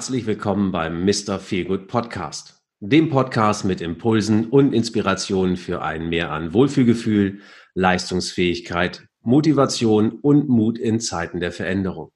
[0.00, 1.38] Herzlich willkommen beim Mr.
[1.38, 7.42] Feelgood Podcast, dem Podcast mit Impulsen und Inspirationen für ein Mehr an Wohlfühlgefühl,
[7.74, 12.12] Leistungsfähigkeit, Motivation und Mut in Zeiten der Veränderung.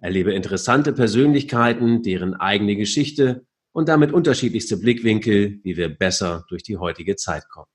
[0.00, 6.76] Erlebe interessante Persönlichkeiten, deren eigene Geschichte und damit unterschiedlichste Blickwinkel, wie wir besser durch die
[6.76, 7.70] heutige Zeit kommen.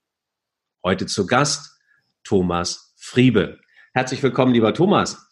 [0.84, 1.76] Heute zu Gast
[2.22, 3.58] Thomas Friebe.
[3.94, 5.28] Herzlich willkommen, lieber Thomas.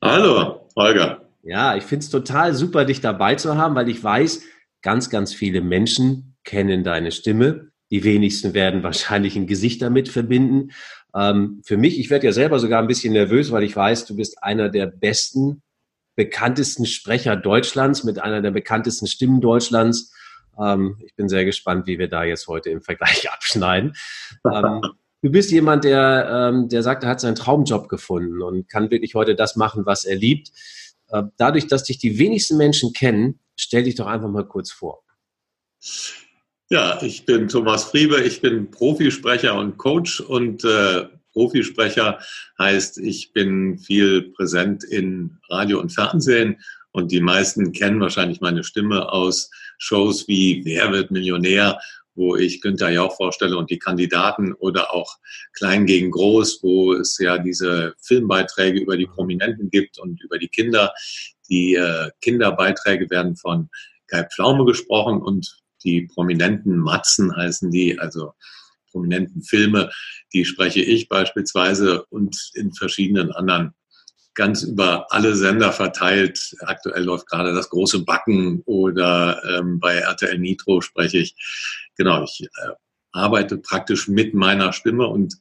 [0.00, 1.29] Hallo, Holger.
[1.42, 4.42] Ja, ich finde es total super, dich dabei zu haben, weil ich weiß,
[4.82, 7.70] ganz, ganz viele Menschen kennen deine Stimme.
[7.90, 10.70] Die wenigsten werden wahrscheinlich ein Gesicht damit verbinden.
[11.14, 14.16] Ähm, für mich, ich werde ja selber sogar ein bisschen nervös, weil ich weiß, du
[14.16, 15.62] bist einer der besten,
[16.14, 20.12] bekanntesten Sprecher Deutschlands mit einer der bekanntesten Stimmen Deutschlands.
[20.58, 23.96] Ähm, ich bin sehr gespannt, wie wir da jetzt heute im Vergleich abschneiden.
[24.44, 24.82] Ähm,
[25.22, 29.14] du bist jemand, der, ähm, der sagt, er hat seinen Traumjob gefunden und kann wirklich
[29.14, 30.52] heute das machen, was er liebt.
[31.10, 35.02] Äh, dadurch, dass dich die wenigsten Menschen kennen, stell dich doch einfach mal kurz vor.
[36.68, 42.18] Ja, ich bin Thomas Friebe, ich bin Profisprecher und Coach und äh, Profisprecher
[42.58, 46.60] heißt, ich bin viel präsent in Radio und Fernsehen
[46.92, 51.80] und die meisten kennen wahrscheinlich meine Stimme aus Shows wie Wer wird Millionär
[52.20, 55.16] wo ich Günther Jauch vorstelle und die Kandidaten oder auch
[55.54, 60.48] Klein gegen Groß, wo es ja diese Filmbeiträge über die Prominenten gibt und über die
[60.48, 60.92] Kinder.
[61.48, 63.70] Die äh, Kinderbeiträge werden von
[64.06, 68.34] Kai Pflaume gesprochen und die prominenten Matzen heißen die, also
[68.90, 69.90] prominenten Filme,
[70.34, 73.72] die spreche ich beispielsweise und in verschiedenen anderen
[74.34, 76.54] ganz über alle Sender verteilt.
[76.60, 81.34] Aktuell läuft gerade das große Backen oder ähm, bei RTL Nitro spreche ich.
[81.96, 82.70] Genau, ich äh,
[83.12, 85.34] arbeite praktisch mit meiner Stimme und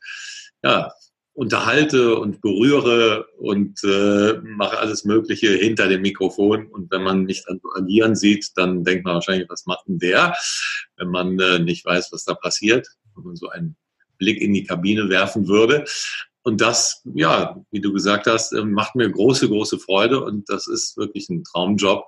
[0.64, 0.92] ja,
[1.40, 6.68] unterhalte und berühre und äh, mache alles Mögliche hinter dem Mikrofon.
[6.68, 10.36] Und wenn man mich dann agieren sieht, dann denkt man wahrscheinlich, was macht denn der,
[10.98, 13.78] wenn man äh, nicht weiß, was da passiert, wenn man so einen
[14.18, 15.86] Blick in die Kabine werfen würde.
[16.50, 20.66] Und das, ja, wie du gesagt hast, äh, macht mir große, große Freude und das
[20.66, 22.06] ist wirklich ein Traumjob.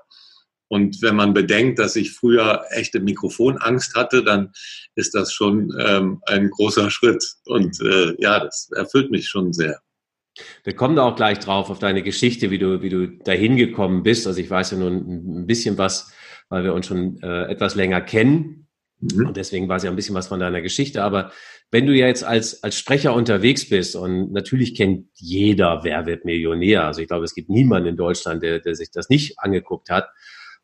[0.67, 4.51] Und wenn man bedenkt, dass ich früher echte Mikrofonangst hatte, dann
[4.95, 7.23] ist das schon ähm, ein großer Schritt.
[7.45, 9.79] Und äh, ja, das erfüllt mich schon sehr.
[10.63, 14.01] Wir kommen da auch gleich drauf auf deine Geschichte, wie du, wie du dahin gekommen
[14.01, 14.25] bist.
[14.25, 16.11] Also ich weiß ja nur ein bisschen was,
[16.49, 18.60] weil wir uns schon äh, etwas länger kennen.
[19.01, 19.27] Mhm.
[19.27, 21.03] Und deswegen weiß ich ein bisschen was von deiner Geschichte.
[21.03, 21.31] Aber
[21.71, 26.25] wenn du ja jetzt als, als Sprecher unterwegs bist und natürlich kennt jeder, wer wird
[26.25, 26.85] Millionär.
[26.85, 30.09] Also ich glaube, es gibt niemanden in Deutschland, der, der sich das nicht angeguckt hat.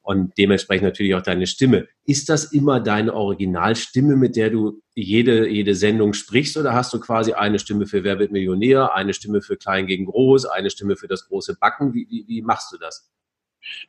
[0.02, 1.90] Und dementsprechend natürlich auch deine Stimme.
[2.06, 6.56] Ist das immer deine Originalstimme, mit der du jede, jede Sendung sprichst?
[6.56, 10.06] Oder hast du quasi eine Stimme für Wer wird Millionär, eine Stimme für Klein gegen
[10.06, 11.94] Groß, eine Stimme für das große Backen?
[11.94, 13.12] Wie, wie, wie machst du das?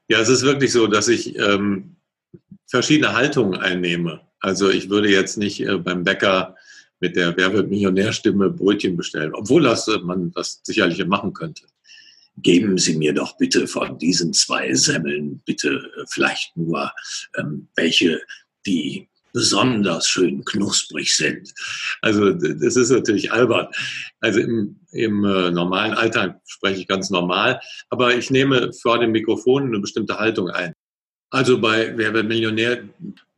[0.09, 1.98] Ja, es ist wirklich so, dass ich ähm,
[2.69, 4.21] verschiedene Haltungen einnehme.
[4.41, 6.55] Also ich würde jetzt nicht äh, beim Bäcker
[7.01, 11.65] mit der Wer wird Millionärstimme Brötchen bestellen, obwohl das, äh, man das sicherlich machen könnte.
[12.37, 16.93] Geben Sie mir doch bitte von diesen zwei Semmeln bitte äh, vielleicht nur
[17.37, 18.21] ähm, welche,
[18.67, 21.53] die besonders schön knusprig sind.
[22.01, 23.69] Also das ist natürlich albern.
[24.21, 29.13] Also im, im äh, normalen Alltag spreche ich ganz normal, aber ich nehme vor dem
[29.13, 30.75] Mikrofon eine bestimmte Haltung ein.
[31.31, 32.85] Also bei Wer wird Millionär,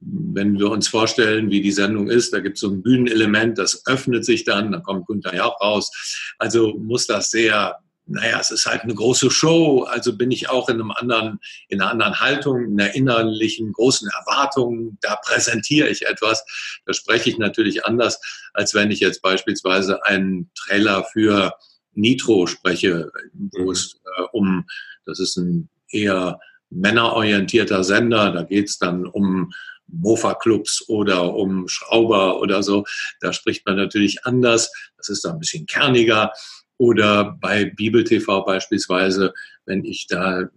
[0.01, 3.87] wenn wir uns vorstellen, wie die Sendung ist, da gibt es so ein Bühnenelement, das
[3.87, 5.91] öffnet sich dann, dann kommt Günther ja auch raus.
[6.39, 10.69] Also muss das sehr, naja, es ist halt eine große Show, also bin ich auch
[10.69, 16.07] in einem anderen, in einer anderen Haltung, in einer innerlichen großen Erwartung, da präsentiere ich
[16.07, 16.45] etwas.
[16.87, 18.21] Da spreche ich natürlich anders,
[18.55, 21.55] als wenn ich jetzt beispielsweise einen Trailer für
[21.93, 23.71] Nitro spreche, wo mhm.
[23.71, 24.65] es äh, um,
[25.05, 26.39] das ist ein eher
[26.71, 29.53] männerorientierter Sender, da geht's dann um
[29.89, 32.85] Mofa-Clubs oder um Schrauber oder so.
[33.21, 34.73] Da spricht man natürlich anders.
[34.97, 36.33] Das ist da ein bisschen kerniger.
[36.79, 39.35] Oder bei Bibel TV beispielsweise,
[39.67, 40.49] wenn ich da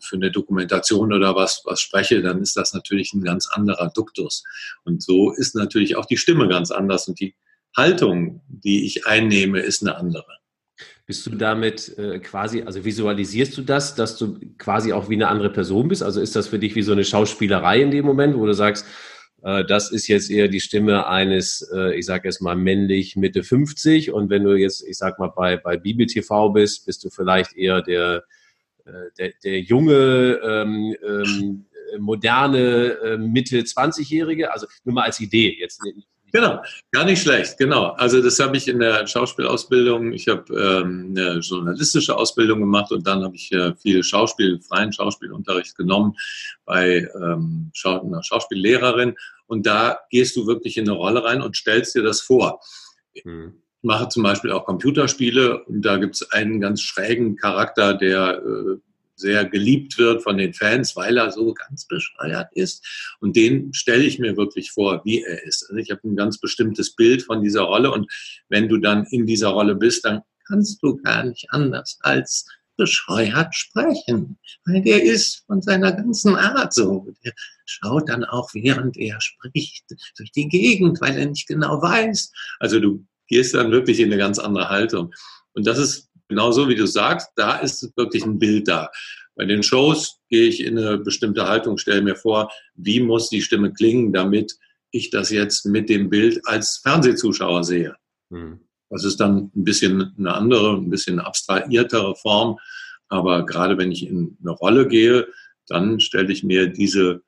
[0.00, 4.44] für eine Dokumentation oder was, was spreche, dann ist das natürlich ein ganz anderer Duktus.
[4.84, 7.34] Und so ist natürlich auch die Stimme ganz anders und die
[7.76, 10.38] Haltung, die ich einnehme, ist eine andere.
[11.04, 15.28] Bist du damit äh, quasi, also visualisierst du das, dass du quasi auch wie eine
[15.28, 16.02] andere Person bist?
[16.02, 18.86] Also ist das für dich wie so eine Schauspielerei in dem Moment, wo du sagst,
[19.42, 23.42] äh, das ist jetzt eher die Stimme eines, äh, ich sage jetzt mal männlich Mitte
[23.42, 27.10] 50 und wenn du jetzt, ich sag mal, bei, bei Bibel TV bist, bist du
[27.10, 28.22] vielleicht eher der,
[28.84, 31.66] äh, der, der junge, ähm, ähm,
[31.98, 35.82] moderne äh, Mitte 20-Jährige, also nur mal als Idee, jetzt
[36.32, 36.62] Genau,
[36.92, 37.88] gar nicht schlecht, genau.
[37.98, 43.06] Also das habe ich in der Schauspielausbildung, ich habe ähm, eine journalistische Ausbildung gemacht und
[43.06, 46.16] dann habe ich äh, viel Schauspiel, freien Schauspielunterricht genommen
[46.64, 49.14] bei ähm, einer Schauspiellehrerin
[49.46, 52.60] und da gehst du wirklich in eine Rolle rein und stellst dir das vor.
[53.24, 53.62] Mhm.
[53.82, 58.38] Ich mache zum Beispiel auch Computerspiele und da gibt es einen ganz schrägen Charakter, der
[58.38, 58.78] äh,
[59.22, 62.84] sehr geliebt wird von den Fans, weil er so ganz bescheuert ist.
[63.20, 65.64] Und den stelle ich mir wirklich vor, wie er ist.
[65.68, 68.12] Also ich habe ein ganz bestimmtes Bild von dieser Rolle und
[68.50, 72.46] wenn du dann in dieser Rolle bist, dann kannst du gar nicht anders als
[72.76, 77.06] bescheuert sprechen, weil der ist von seiner ganzen Art so.
[77.24, 77.32] Der
[77.64, 79.84] schaut dann auch, während er spricht,
[80.16, 82.32] durch die Gegend, weil er nicht genau weiß.
[82.58, 85.14] Also du gehst dann wirklich in eine ganz andere Haltung.
[85.52, 88.90] Und das ist genauso wie du sagst, da ist wirklich ein Bild da.
[89.34, 93.42] Bei den Shows gehe ich in eine bestimmte Haltung, stelle mir vor, wie muss die
[93.42, 94.54] Stimme klingen, damit
[94.92, 97.96] ich das jetzt mit dem Bild als Fernsehzuschauer sehe.
[98.30, 98.60] Mhm.
[98.88, 102.58] Das ist dann ein bisschen eine andere, ein bisschen abstrahiertere Form.
[103.08, 105.28] Aber gerade wenn ich in eine Rolle gehe,
[105.66, 107.22] dann stelle ich mir diese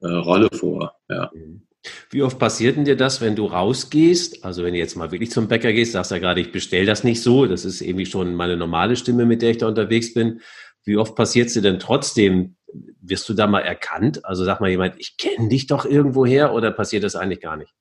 [0.00, 0.94] äh, Rolle vor.
[1.08, 1.32] Ja.
[1.34, 1.66] Mhm.
[2.10, 4.44] Wie oft passiert denn dir das, wenn du rausgehst?
[4.44, 6.86] Also wenn du jetzt mal wirklich zum Bäcker gehst, sagst du ja gerade, ich bestelle
[6.86, 7.46] das nicht so.
[7.46, 10.40] Das ist irgendwie schon meine normale Stimme, mit der ich da unterwegs bin.
[10.84, 12.56] Wie oft passiert es dir denn trotzdem?
[13.00, 14.24] Wirst du da mal erkannt?
[14.24, 17.72] Also sag mal jemand, ich kenne dich doch irgendwoher oder passiert das eigentlich gar nicht?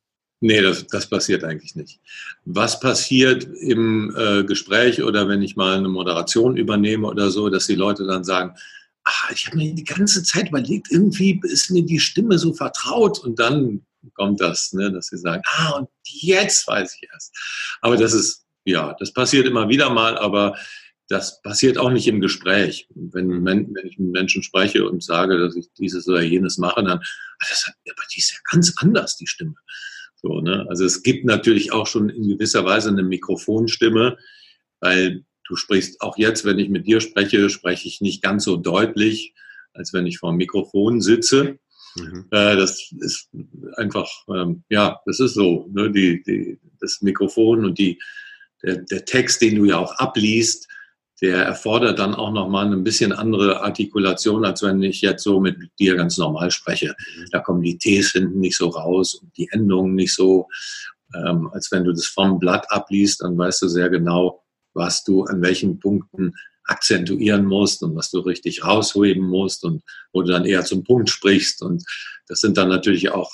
[0.46, 2.02] Nee, das, das passiert eigentlich nicht.
[2.44, 7.68] Was passiert im äh, Gespräch oder wenn ich mal eine Moderation übernehme oder so, dass
[7.68, 8.54] die Leute dann sagen,
[9.06, 13.20] ach, ich habe mir die ganze Zeit überlegt, irgendwie ist mir die Stimme so vertraut
[13.20, 17.36] und dann kommt das, ne, dass sie sagen, ah, und jetzt weiß ich erst.
[17.82, 20.58] Aber das ist, ja, das passiert immer wieder mal, aber
[21.10, 22.88] das passiert auch nicht im Gespräch.
[22.96, 27.00] Wenn, wenn ich mit Menschen spreche und sage, dass ich dieses oder jenes mache, dann,
[27.00, 29.56] ah, das, aber die ist ja ganz anders, die Stimme.
[30.16, 30.66] So, ne?
[30.70, 34.18] Also es gibt natürlich auch schon in gewisser Weise eine Mikrofonstimme,
[34.80, 38.56] weil du sprichst auch jetzt, wenn ich mit dir spreche, spreche ich nicht ganz so
[38.56, 39.34] deutlich,
[39.74, 41.60] als wenn ich vor dem Mikrofon sitze.
[41.96, 42.26] Mhm.
[42.32, 43.30] Äh, das ist
[43.78, 45.70] einfach, ähm, ja, das ist so.
[45.72, 45.92] Ne?
[45.92, 48.00] Die, die, das Mikrofon und die,
[48.64, 50.68] der, der Text, den du ja auch abliest,
[51.22, 55.58] der erfordert dann auch nochmal ein bisschen andere Artikulation, als wenn ich jetzt so mit
[55.80, 56.96] dir ganz normal spreche.
[57.18, 57.26] Mhm.
[57.32, 60.48] Da kommen die Ts hinten nicht so raus und die Endungen nicht so,
[61.16, 64.44] ähm, als wenn du das vom Blatt abliest, dann weißt du sehr genau,
[64.74, 66.34] was du an welchen Punkten
[66.66, 71.10] akzentuieren musst und was du richtig rausheben musst und wo du dann eher zum Punkt
[71.10, 71.62] sprichst.
[71.62, 71.84] Und
[72.28, 73.32] das sind dann natürlich auch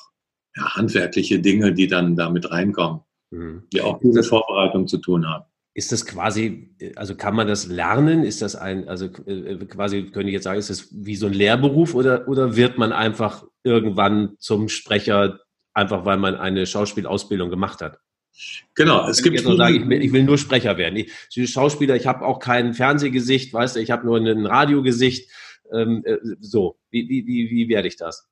[0.56, 3.64] ja, handwerkliche Dinge, die dann damit reinkommen, mhm.
[3.72, 5.46] die auch mit Vorbereitung zu tun haben.
[5.76, 8.24] Ist das quasi, also kann man das lernen?
[8.24, 11.34] Ist das ein, also äh, quasi, könnte ich jetzt sagen, ist das wie so ein
[11.34, 15.40] Lehrberuf oder, oder wird man einfach irgendwann zum Sprecher,
[15.74, 18.00] einfach weil man eine Schauspielausbildung gemacht hat?
[18.76, 19.36] Genau, es gibt.
[19.36, 20.96] Jetzt sagen, ich, will, ich will nur Sprecher werden.
[20.96, 25.30] Ich, Schauspieler, ich habe auch kein Fernsehgesicht, weißt du, ich habe nur ein Radiogesicht.
[25.72, 28.28] Ähm, äh, so, wie, wie, wie, wie werde ich das?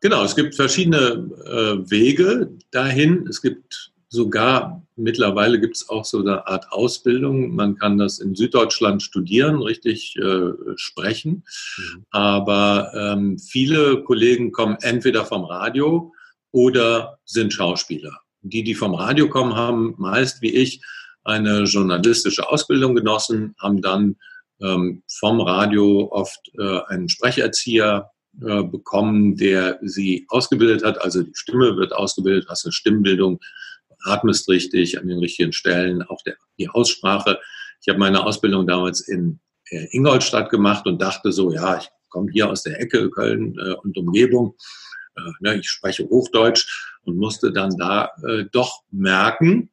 [0.00, 3.26] Genau, es gibt verschiedene äh, Wege dahin.
[3.28, 7.54] Es gibt sogar, mittlerweile gibt es auch so eine Art Ausbildung.
[7.54, 11.44] Man kann das in Süddeutschland studieren, richtig äh, sprechen.
[11.76, 12.04] Mhm.
[12.10, 16.12] Aber ähm, viele Kollegen kommen entweder vom Radio
[16.50, 18.20] oder sind Schauspieler.
[18.42, 20.80] Die, die vom Radio kommen, haben meist wie ich
[21.24, 24.16] eine journalistische Ausbildung genossen, haben dann
[24.60, 28.10] ähm, vom Radio oft äh, einen Sprecherzieher
[28.40, 31.00] äh, bekommen, der sie ausgebildet hat.
[31.02, 33.40] Also die Stimme wird ausgebildet, hast eine Stimmbildung,
[34.04, 37.38] atmest richtig an den richtigen Stellen, auch der, die Aussprache.
[37.82, 42.30] Ich habe meine Ausbildung damals in äh, Ingolstadt gemacht und dachte so, ja, ich komme
[42.32, 44.56] hier aus der Ecke Köln äh, und Umgebung
[45.56, 49.70] ich spreche Hochdeutsch und musste dann da äh, doch merken,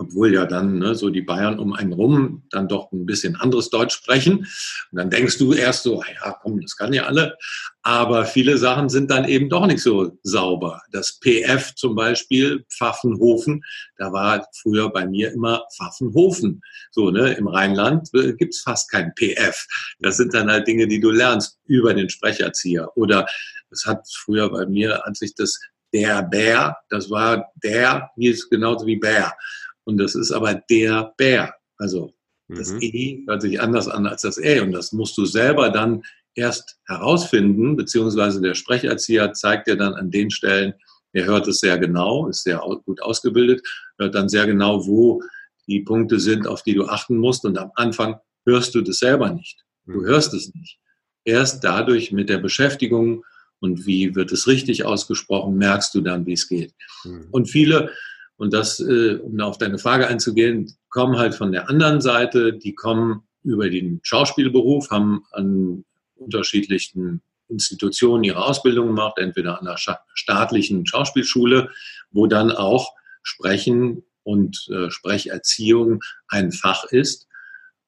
[0.00, 3.68] obwohl ja dann ne, so die Bayern um einen rum dann doch ein bisschen anderes
[3.68, 4.38] Deutsch sprechen.
[4.38, 4.48] Und
[4.92, 7.36] dann denkst du erst so, ja, komm, das kann ja alle.
[7.82, 10.80] Aber viele Sachen sind dann eben doch nicht so sauber.
[10.90, 13.62] Das PF zum Beispiel, Pfaffenhofen,
[13.98, 16.62] da war früher bei mir immer Pfaffenhofen.
[16.90, 19.66] So, ne, im Rheinland äh, gibt's fast kein PF.
[19.98, 22.88] Das sind dann halt Dinge, die du lernst über den Sprecherzieher.
[22.96, 23.26] Oder
[23.68, 25.58] das hat früher bei mir, als ich das
[25.92, 29.32] der Bär, das war der, ist genauso wie Bär.
[29.84, 31.54] Und das ist aber der Bär.
[31.76, 32.12] Also
[32.48, 32.78] das mhm.
[32.82, 34.60] E hört sich anders an als das E.
[34.60, 36.02] Und das musst du selber dann
[36.34, 40.74] erst herausfinden, beziehungsweise der Sprecherzieher zeigt dir dann an den Stellen,
[41.12, 43.62] er hört es sehr genau, ist sehr gut ausgebildet,
[43.98, 45.20] hört dann sehr genau, wo
[45.66, 47.44] die Punkte sind, auf die du achten musst.
[47.44, 49.64] Und am Anfang hörst du das selber nicht.
[49.86, 50.06] Du mhm.
[50.06, 50.78] hörst es nicht.
[51.24, 53.24] Erst dadurch mit der Beschäftigung
[53.60, 56.72] und wie wird es richtig ausgesprochen, merkst du dann, wie es geht.
[57.04, 57.28] Mhm.
[57.30, 57.90] Und viele,
[58.40, 62.74] und das, äh, um auf deine Frage einzugehen, kommen halt von der anderen Seite, die
[62.74, 69.76] kommen über den Schauspielberuf, haben an unterschiedlichen Institutionen ihre Ausbildung gemacht, entweder an der
[70.14, 71.68] staatlichen Schauspielschule,
[72.12, 77.28] wo dann auch Sprechen und äh, Sprecherziehung ein Fach ist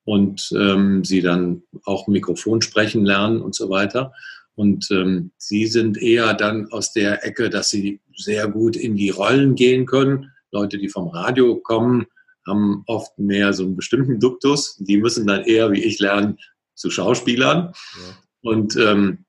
[0.05, 4.13] und ähm, sie dann auch Mikrofon sprechen lernen und so weiter.
[4.55, 9.09] Und ähm, sie sind eher dann aus der Ecke, dass sie sehr gut in die
[9.09, 10.32] Rollen gehen können.
[10.53, 12.07] Leute, die vom Radio kommen,
[12.47, 14.77] haben oft mehr so einen bestimmten Duktus.
[14.79, 16.39] Die müssen dann eher, wie ich, lernen
[16.75, 17.73] zu Schauspielern.
[17.73, 18.51] Ja.
[18.51, 19.25] Und ähm,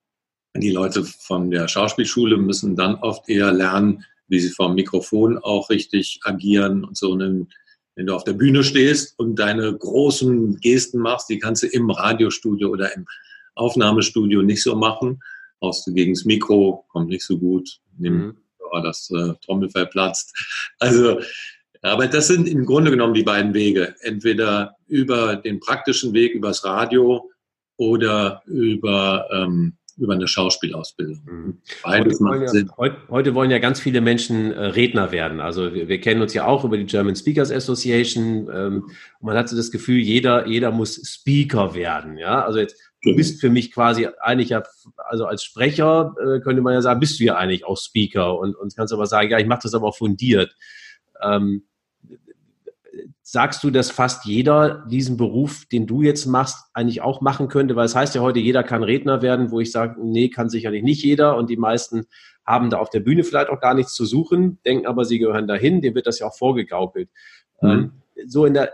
[0.55, 5.69] die Leute von der Schauspielschule müssen dann oft eher lernen, wie sie vom Mikrofon auch
[5.69, 7.11] richtig agieren und so.
[7.11, 7.47] Und
[7.95, 11.89] wenn du auf der Bühne stehst und deine großen Gesten machst, die kannst du im
[11.89, 13.05] Radiostudio oder im
[13.55, 15.21] Aufnahmestudio nicht so machen.
[15.59, 17.79] Brauchst du gegen das Mikro, kommt nicht so gut.
[17.97, 18.37] Nimm, mhm.
[18.73, 20.35] Oh, das äh, Trommelfell platzt.
[20.79, 21.19] Also,
[21.81, 23.95] aber das sind im Grunde genommen die beiden Wege.
[24.01, 27.29] Entweder über den praktischen Weg, übers Radio
[27.77, 31.21] oder über ähm, über eine Schauspielausbildung.
[31.25, 31.57] Mhm.
[31.83, 32.71] Beides heute, macht Sinn.
[32.77, 35.39] Ja, heute, wollen ja ganz viele Menschen äh, Redner werden.
[35.39, 38.49] Also wir, wir, kennen uns ja auch über die German Speakers Association.
[38.53, 38.89] Ähm,
[39.21, 42.17] man hatte das Gefühl, jeder, jeder muss Speaker werden.
[42.17, 44.63] Ja, also jetzt du bist für mich quasi eigentlich ja,
[44.97, 48.55] also als Sprecher äh, könnte man ja sagen, bist du ja eigentlich auch Speaker und,
[48.55, 50.55] und kannst aber sagen, ja, ich mache das aber auch fundiert.
[51.21, 51.63] Ähm,
[53.25, 57.75] Sagst du, dass fast jeder diesen Beruf, den du jetzt machst, eigentlich auch machen könnte?
[57.75, 60.83] Weil es heißt ja heute, jeder kann Redner werden, wo ich sage, nee, kann sicherlich
[60.83, 61.35] nicht jeder.
[61.37, 62.05] Und die meisten
[62.45, 65.47] haben da auf der Bühne vielleicht auch gar nichts zu suchen, denken aber, sie gehören
[65.47, 67.09] dahin, dem wird das ja auch vorgegaukelt.
[67.61, 67.69] Mhm.
[67.69, 67.91] Ähm,
[68.27, 68.73] so in der,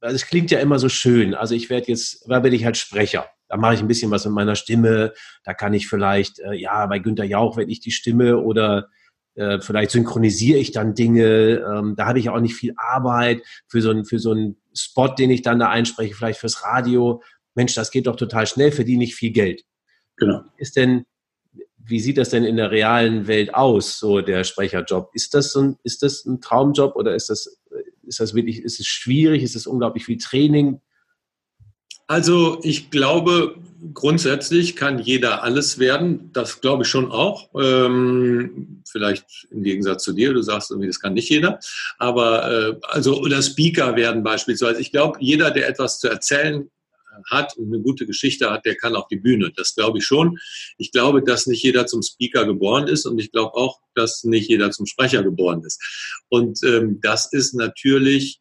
[0.00, 1.34] also es klingt ja immer so schön.
[1.34, 3.26] Also ich werde jetzt, da werde ich halt Sprecher.
[3.54, 5.12] Da mache ich ein bisschen was mit meiner Stimme.
[5.44, 8.88] Da kann ich vielleicht, äh, ja, bei Günter Jauch werde ich die Stimme oder
[9.36, 11.64] äh, vielleicht synchronisiere ich dann Dinge.
[11.64, 15.06] Ähm, da habe ich auch nicht viel Arbeit für so, einen, für so einen Spot,
[15.06, 17.22] den ich dann da einspreche, vielleicht fürs Radio.
[17.54, 19.62] Mensch, das geht doch total schnell, verdiene ich viel Geld.
[20.16, 20.40] Genau.
[20.56, 21.04] Ist denn,
[21.78, 25.10] wie sieht das denn in der realen Welt aus, so der Sprecherjob?
[25.14, 27.62] Ist das ein, ist das ein Traumjob oder ist das,
[28.02, 29.44] ist das wirklich, ist es schwierig?
[29.44, 30.80] Ist es unglaublich viel Training?
[32.06, 33.56] Also ich glaube,
[33.92, 36.30] grundsätzlich kann jeder alles werden.
[36.32, 37.48] Das glaube ich schon auch.
[37.58, 41.58] Ähm, vielleicht im Gegensatz zu dir, du sagst irgendwie, das kann nicht jeder.
[41.98, 44.80] Aber äh, also oder Speaker werden beispielsweise.
[44.80, 46.70] Ich glaube, jeder, der etwas zu erzählen
[47.30, 49.52] hat und eine gute Geschichte hat, der kann auf die Bühne.
[49.54, 50.38] Das glaube ich schon.
[50.78, 54.48] Ich glaube, dass nicht jeder zum Speaker geboren ist und ich glaube auch, dass nicht
[54.48, 55.80] jeder zum Sprecher geboren ist.
[56.28, 58.40] Und ähm, das ist natürlich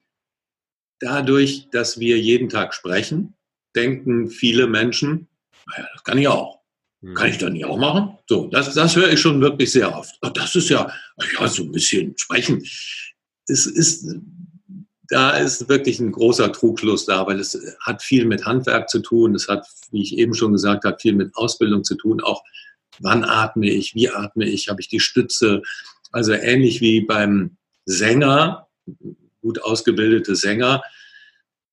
[1.00, 3.36] dadurch, dass wir jeden Tag sprechen
[3.76, 5.28] denken viele Menschen,
[5.68, 6.60] naja, das kann ich auch.
[7.02, 7.14] Hm.
[7.16, 8.18] Kann ich dann nicht auch machen?
[8.28, 10.16] So, das, das höre ich schon wirklich sehr oft.
[10.36, 10.92] Das ist ja,
[11.40, 12.64] ja, so ein bisschen sprechen.
[13.48, 14.16] Es ist,
[15.10, 19.36] da ist wirklich ein großer Trugschluss da, weil es hat viel mit Handwerk zu tun.
[19.36, 22.22] Es hat, wie ich eben schon gesagt habe, viel mit Ausbildung zu tun.
[22.22, 22.44] Auch
[23.00, 25.62] wann atme ich, wie atme ich, habe ich die Stütze.
[26.12, 28.68] Also ähnlich wie beim Sänger,
[29.42, 30.82] gut ausgebildete Sänger,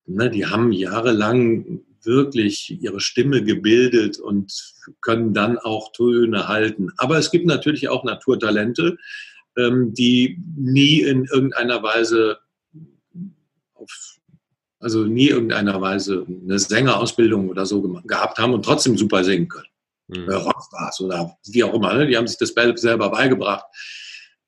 [0.05, 6.91] ne, die haben jahrelang wirklich ihre Stimme gebildet und können dann auch Töne halten.
[6.97, 8.97] Aber es gibt natürlich auch Naturtalente,
[9.57, 12.39] ähm, die nie in irgendeiner Weise
[13.73, 14.17] auf,
[14.79, 19.67] also nie irgendeiner Weise eine Sängerausbildung oder so gehabt haben und trotzdem super singen können.
[20.07, 20.29] Mhm.
[20.29, 22.07] Rockstars oder wie auch immer, ne?
[22.07, 23.65] die haben sich das selber beigebracht.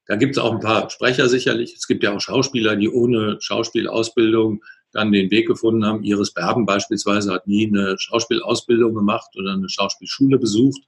[0.05, 1.75] Da gibt es auch ein paar Sprecher sicherlich.
[1.75, 4.62] Es gibt ja auch Schauspieler, die ohne Schauspielausbildung
[4.93, 6.03] dann den Weg gefunden haben.
[6.03, 10.81] Iris Berben beispielsweise hat nie eine Schauspielausbildung gemacht oder eine Schauspielschule besucht,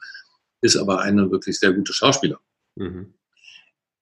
[0.61, 2.39] ist aber eine wirklich sehr gute Schauspieler.
[2.75, 3.13] Mhm.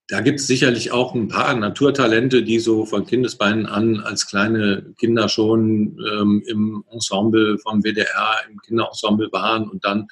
[0.10, 4.94] Da gibt es sicherlich auch ein paar Naturtalente, die so von Kindesbeinen an als kleine
[4.98, 10.08] Kinder schon ähm, im Ensemble vom WDR, im Kinderensemble waren und dann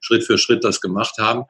[0.00, 1.44] Schritt für Schritt das gemacht haben.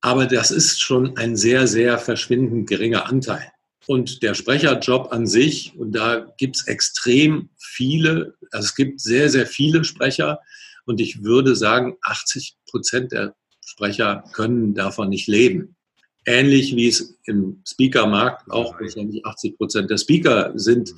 [0.00, 3.51] Aber das ist schon ein sehr, sehr verschwindend geringer Anteil.
[3.86, 9.28] Und der Sprecherjob an sich, und da gibt es extrem viele, also es gibt sehr,
[9.28, 10.38] sehr viele Sprecher.
[10.84, 13.34] Und ich würde sagen, 80 Prozent der
[13.64, 15.76] Sprecher können davon nicht leben.
[16.24, 20.94] Ähnlich wie es im Speakermarkt auch wahrscheinlich 80 Prozent der Speaker sind,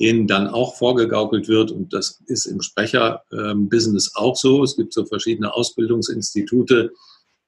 [0.00, 1.70] denen dann auch vorgegaukelt wird.
[1.70, 4.62] Und das ist im Sprecherbusiness auch so.
[4.62, 6.92] Es gibt so verschiedene Ausbildungsinstitute,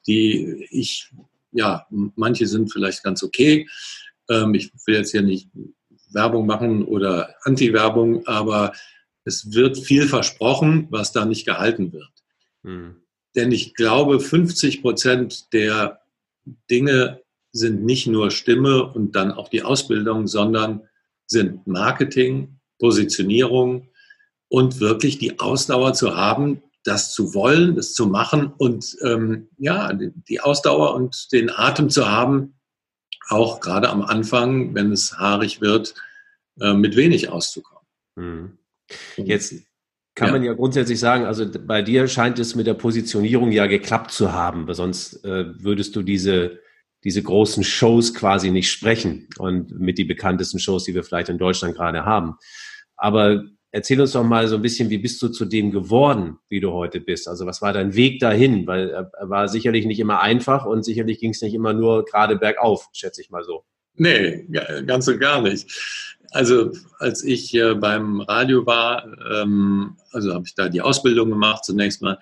[0.06, 1.10] die ich,
[1.52, 3.66] ja, manche sind vielleicht ganz okay,
[4.28, 5.48] ähm, ich will jetzt hier nicht
[6.12, 8.72] Werbung machen oder Anti-Werbung, aber
[9.24, 12.10] es wird viel versprochen, was da nicht gehalten wird.
[12.64, 13.02] Mhm.
[13.34, 16.00] denn ich glaube, 50 Prozent der
[16.70, 20.82] Dinge sind nicht nur Stimme und dann auch die Ausbildung, sondern
[21.26, 23.88] sind Marketing, Positionierung
[24.48, 29.92] und wirklich die Ausdauer zu haben, das zu wollen, das zu machen und ähm, ja,
[29.92, 32.54] die Ausdauer und den Atem zu haben,
[33.28, 35.94] auch gerade am Anfang, wenn es haarig wird,
[36.60, 37.86] äh, mit wenig auszukommen.
[38.16, 38.58] Mhm.
[39.16, 39.54] Jetzt
[40.14, 40.32] kann ja.
[40.32, 44.32] man ja grundsätzlich sagen, also bei dir scheint es mit der Positionierung ja geklappt zu
[44.32, 46.60] haben, weil sonst äh, würdest du diese,
[47.04, 51.38] diese großen Shows quasi nicht sprechen und mit die bekanntesten Shows, die wir vielleicht in
[51.38, 52.34] Deutschland gerade haben.
[52.96, 56.60] Aber erzähl uns doch mal so ein bisschen, wie bist du zu dem geworden, wie
[56.60, 57.26] du heute bist?
[57.26, 58.66] Also was war dein Weg dahin?
[58.66, 62.36] Weil er, war sicherlich nicht immer einfach und sicherlich ging es nicht immer nur gerade
[62.36, 63.64] bergauf, schätze ich mal so.
[63.94, 64.46] Nee,
[64.86, 65.66] ganz und gar nicht.
[66.30, 71.64] Also als ich äh, beim Radio war, ähm, also habe ich da die Ausbildung gemacht
[71.64, 72.18] zunächst mal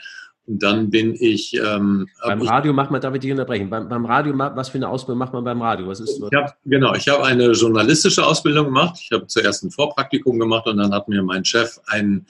[0.58, 1.54] dann bin ich.
[1.54, 3.70] Ähm, beim Radio ich, macht man, darf ich dich unterbrechen?
[3.70, 5.86] Beim, beim, Radio, was für eine Ausbildung macht man beim Radio?
[5.86, 8.98] Was ist ich hab, genau, ich habe eine journalistische Ausbildung gemacht.
[9.00, 12.26] Ich habe zuerst ein Vorpraktikum gemacht und dann hat mir mein Chef ein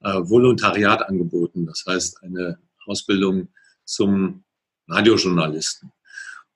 [0.00, 1.66] äh, Volontariat angeboten.
[1.66, 3.48] Das heißt, eine Ausbildung
[3.84, 4.42] zum
[4.88, 5.90] Radiojournalisten.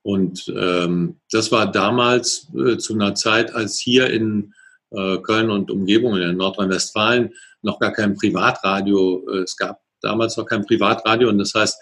[0.03, 4.53] Und ähm, das war damals äh, zu einer Zeit, als hier in
[4.91, 10.45] äh, Köln und Umgebung in Nordrhein-Westfalen noch gar kein Privatradio, äh, es gab damals noch
[10.45, 11.77] kein Privatradio und das heißt,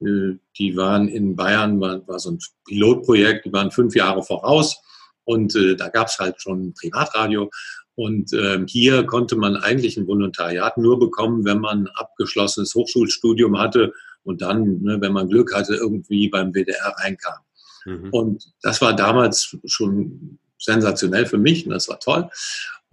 [0.00, 4.80] äh, die waren in Bayern, war, war so ein Pilotprojekt, die waren fünf Jahre voraus
[5.24, 7.50] und äh, da gab es halt schon ein Privatradio.
[7.96, 13.58] Und ähm, hier konnte man eigentlich ein Volontariat nur bekommen, wenn man ein abgeschlossenes Hochschulstudium
[13.58, 13.92] hatte
[14.24, 17.38] und dann, ne, wenn man Glück hatte, irgendwie beim WDR reinkam.
[17.84, 18.08] Mhm.
[18.10, 22.28] Und das war damals schon sensationell für mich und das war toll.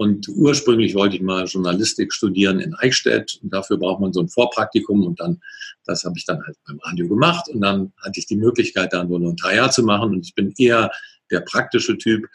[0.01, 3.37] Und ursprünglich wollte ich mal Journalistik studieren in Eichstätt.
[3.43, 5.05] Und dafür braucht man so ein Vorpraktikum.
[5.05, 5.39] Und dann,
[5.85, 7.47] das habe ich dann halt beim Radio gemacht.
[7.49, 10.09] Und dann hatte ich die Möglichkeit, da ein Volontariat zu machen.
[10.09, 10.89] Und ich bin eher
[11.29, 12.27] der praktische Typ,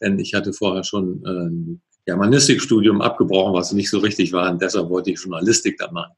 [0.00, 4.48] denn ich hatte vorher schon ein Germanistikstudium abgebrochen, was nicht so richtig war.
[4.48, 6.12] Und deshalb wollte ich Journalistik da machen.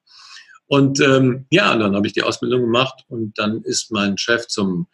[0.66, 3.02] Und ähm, ja, dann habe ich die Ausbildung gemacht.
[3.08, 4.88] Und dann ist mein Chef zum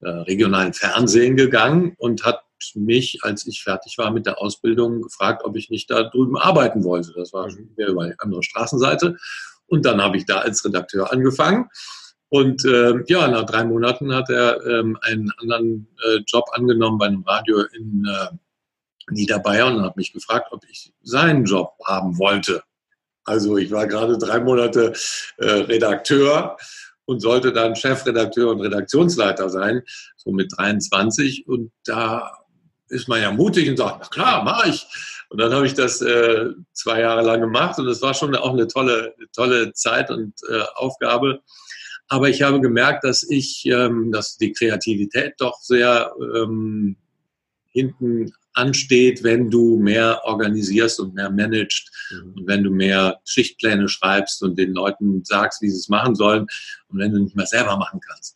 [0.00, 2.42] äh, regionalen Fernsehen gegangen und hat
[2.74, 6.84] mich, als ich fertig war mit der Ausbildung, gefragt, ob ich nicht da drüben arbeiten
[6.84, 7.12] wollte.
[7.14, 9.16] Das war schon über die andere Straßenseite.
[9.66, 11.68] Und dann habe ich da als Redakteur angefangen.
[12.28, 17.06] Und äh, ja, nach drei Monaten hat er ähm, einen anderen äh, Job angenommen bei
[17.06, 18.36] einem Radio in äh,
[19.10, 22.62] Niederbayern und hat mich gefragt, ob ich seinen Job haben wollte.
[23.24, 24.92] Also ich war gerade drei Monate
[25.38, 26.56] äh, Redakteur
[27.04, 29.82] und sollte dann Chefredakteur und Redaktionsleiter sein,
[30.16, 31.48] so mit 23.
[31.48, 32.39] Und da
[32.90, 34.86] ist man ja mutig und sagt, na klar, mache ich.
[35.30, 38.52] Und dann habe ich das äh, zwei Jahre lang gemacht und es war schon auch
[38.52, 41.40] eine tolle, tolle Zeit und äh, Aufgabe.
[42.08, 46.96] Aber ich habe gemerkt, dass ich, ähm, dass die Kreativität doch sehr ähm,
[47.70, 52.34] hinten ansteht, wenn du mehr organisierst und mehr managst mhm.
[52.36, 56.46] und wenn du mehr Schichtpläne schreibst und den Leuten sagst, wie sie es machen sollen
[56.88, 58.34] und wenn du nicht mehr selber machen kannst.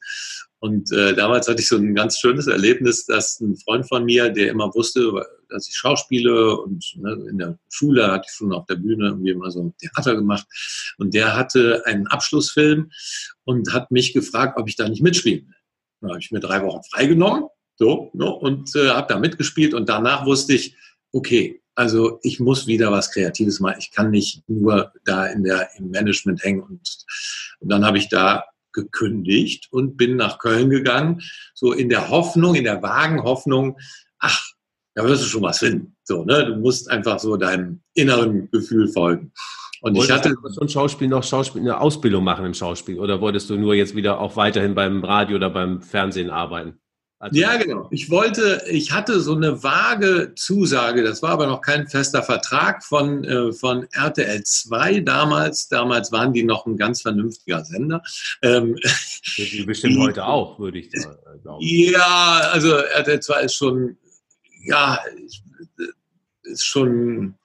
[0.65, 4.31] Und äh, damals hatte ich so ein ganz schönes Erlebnis, dass ein Freund von mir,
[4.31, 5.13] der immer wusste,
[5.51, 9.33] dass ich schauspiele und ne, in der Schule hatte ich schon auf der Bühne irgendwie
[9.33, 10.47] immer so Theater gemacht.
[10.97, 12.91] Und der hatte einen Abschlussfilm
[13.45, 15.55] und hat mich gefragt, ob ich da nicht mitspielen will.
[16.01, 17.45] Da habe ich mir drei Wochen freigenommen
[17.77, 19.75] so, ne, und äh, habe da mitgespielt.
[19.75, 20.79] Und danach wusste ich,
[21.13, 23.77] okay, also ich muss wieder was Kreatives machen.
[23.81, 26.63] Ich kann nicht nur da in der, im Management hängen.
[26.63, 27.05] Und,
[27.61, 31.23] und dann habe ich da gekündigt und bin nach Köln gegangen,
[31.55, 33.79] so in der Hoffnung, in der vagen Hoffnung,
[34.19, 34.45] ach,
[34.95, 35.97] da wirst du schon was finden.
[36.05, 36.47] So, ne?
[36.47, 39.33] Du musst einfach so deinem inneren Gefühl folgen.
[39.81, 43.21] Und wolltest ich hatte du schon Schauspiel noch Schauspiel eine Ausbildung machen im Schauspiel oder
[43.21, 46.79] wolltest du nur jetzt wieder auch weiterhin beim Radio oder beim Fernsehen arbeiten?
[47.19, 47.89] Also ja, genau.
[47.91, 52.85] Ich wollte, ich hatte so eine vage Zusage, das war aber noch kein fester Vertrag
[52.85, 55.69] von, äh, von RTL 2 damals.
[55.69, 58.03] Damals waren die noch ein ganz vernünftiger Sender.
[58.43, 58.77] Ähm,
[59.37, 61.65] die bestimmt heute auch, würde ich da glauben.
[61.65, 63.97] Ja, also RTL 2 ist schon,
[64.65, 64.99] ja,
[66.43, 67.37] ist schon,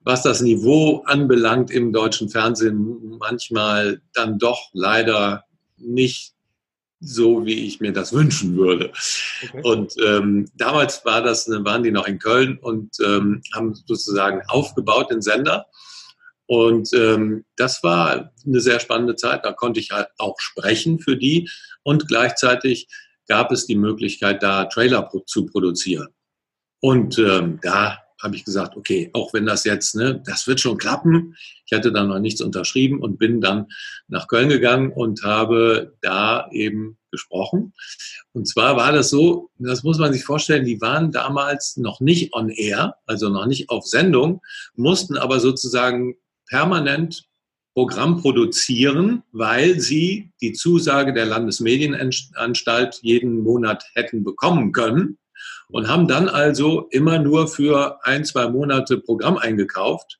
[0.00, 5.44] was das Niveau anbelangt im deutschen Fernsehen, manchmal dann doch leider
[5.76, 6.34] nicht
[7.00, 8.92] so, wie ich mir das wünschen würde.
[9.42, 9.60] Okay.
[9.62, 15.10] Und ähm, damals war das, waren die noch in Köln und ähm, haben sozusagen aufgebaut
[15.10, 15.66] den Sender.
[16.46, 19.44] Und ähm, das war eine sehr spannende Zeit.
[19.44, 21.48] Da konnte ich halt auch sprechen für die.
[21.82, 22.88] Und gleichzeitig
[23.28, 26.08] gab es die Möglichkeit, da Trailer zu produzieren.
[26.80, 30.78] Und ähm, da habe ich gesagt, okay, auch wenn das jetzt, ne, das wird schon
[30.78, 31.36] klappen.
[31.66, 33.66] Ich hatte dann noch nichts unterschrieben und bin dann
[34.08, 37.72] nach Köln gegangen und habe da eben gesprochen.
[38.32, 42.32] Und zwar war das so, das muss man sich vorstellen, die waren damals noch nicht
[42.34, 44.40] on air, also noch nicht auf Sendung,
[44.74, 46.16] mussten aber sozusagen
[46.48, 47.24] permanent
[47.74, 55.18] Programm produzieren, weil sie die Zusage der Landesmedienanstalt jeden Monat hätten bekommen können
[55.70, 60.18] und haben dann also immer nur für ein, zwei Monate Programm eingekauft,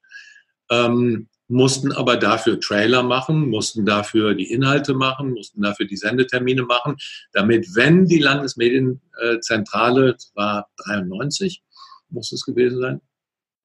[0.70, 6.62] ähm, mussten aber dafür Trailer machen, mussten dafür die Inhalte machen, mussten dafür die Sendetermine
[6.62, 6.96] machen,
[7.32, 11.62] damit, wenn die Landesmedienzentrale, das war 93,
[12.10, 13.00] muss es gewesen sein,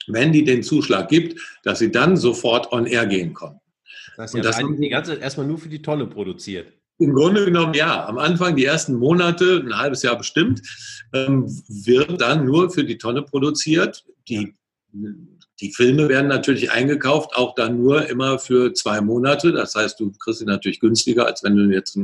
[0.08, 3.60] wenn die den Zuschlag gibt, dass sie dann sofort on air gehen konnten.
[4.16, 6.72] Das heißt, und das die ganze erstmal nur für die Tonne produziert.
[7.04, 8.08] Im Grunde genommen ja.
[8.08, 10.62] Am Anfang, die ersten Monate, ein halbes Jahr bestimmt,
[11.14, 14.06] ähm, wird dann nur für die Tonne produziert.
[14.30, 14.56] Die,
[15.60, 19.52] die Filme werden natürlich eingekauft, auch dann nur immer für zwei Monate.
[19.52, 22.00] Das heißt, du kriegst sie natürlich günstiger, als wenn du jetzt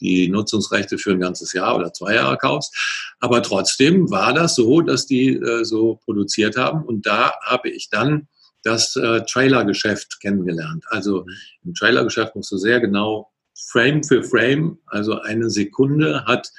[0.00, 2.74] die Nutzungsrechte für ein ganzes Jahr oder zwei Jahre kaufst.
[3.20, 6.84] Aber trotzdem war das so, dass die äh, so produziert haben.
[6.84, 8.26] Und da habe ich dann
[8.64, 10.84] das äh, Trailergeschäft kennengelernt.
[10.88, 11.24] Also
[11.64, 16.50] im Trailergeschäft musst du sehr genau Frame für Frame, also eine Sekunde hat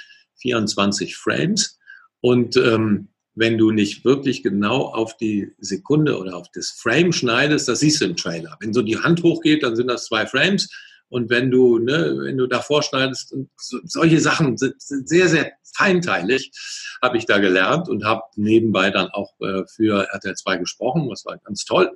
[0.41, 1.79] 24 Frames.
[2.21, 7.67] Und ähm, wenn du nicht wirklich genau auf die Sekunde oder auf das Frame schneidest,
[7.67, 8.58] das siehst du im Trailer.
[8.62, 10.69] Wenn so die Hand hochgeht, dann sind das zwei Frames.
[11.10, 15.51] Und wenn du, ne, wenn du davor schneidest, so, solche Sachen sind, sind, sehr, sehr
[15.75, 16.51] feinteilig,
[17.01, 21.10] habe ich da gelernt und habe nebenbei dann auch äh, für RTL 2 gesprochen.
[21.10, 21.91] Das war ganz toll.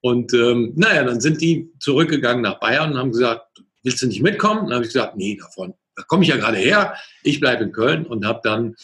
[0.00, 4.22] Und ähm, naja, dann sind die zurückgegangen nach Bayern und haben gesagt, willst du nicht
[4.22, 4.64] mitkommen?
[4.64, 6.96] Dann habe ich gesagt, nee, davon, da komme ich ja gerade her.
[7.22, 8.74] Ich bleibe in Köln und habe dann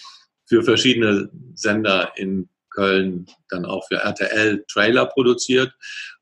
[0.46, 5.72] für verschiedene Sender in Köln dann auch für RTL Trailer produziert.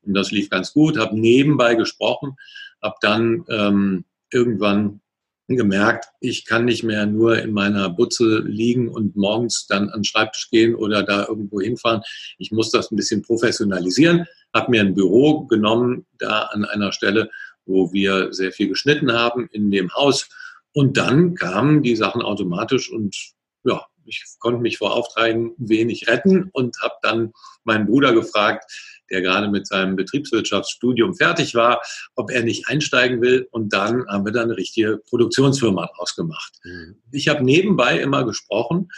[0.01, 2.35] Und das lief ganz gut, habe nebenbei gesprochen,
[2.81, 5.01] habe dann ähm, irgendwann
[5.47, 10.03] gemerkt, ich kann nicht mehr nur in meiner Butze liegen und morgens dann an den
[10.03, 12.01] Schreibtisch gehen oder da irgendwo hinfahren.
[12.37, 17.31] Ich muss das ein bisschen professionalisieren, habe mir ein Büro genommen, da an einer Stelle,
[17.69, 20.27] wo wir sehr viel geschnitten haben in dem Haus.
[20.73, 23.15] Und dann kamen die Sachen automatisch und
[23.63, 27.31] ja, ich konnte mich vor Aufträgen wenig retten und habe dann
[27.63, 28.65] meinen Bruder gefragt,
[29.11, 31.81] der gerade mit seinem Betriebswirtschaftsstudium fertig war,
[32.15, 33.47] ob er nicht einsteigen will.
[33.51, 36.53] Und dann haben wir dann eine richtige Produktionsfirma draus gemacht.
[36.63, 36.95] Mhm.
[37.11, 38.89] Ich habe nebenbei immer gesprochen.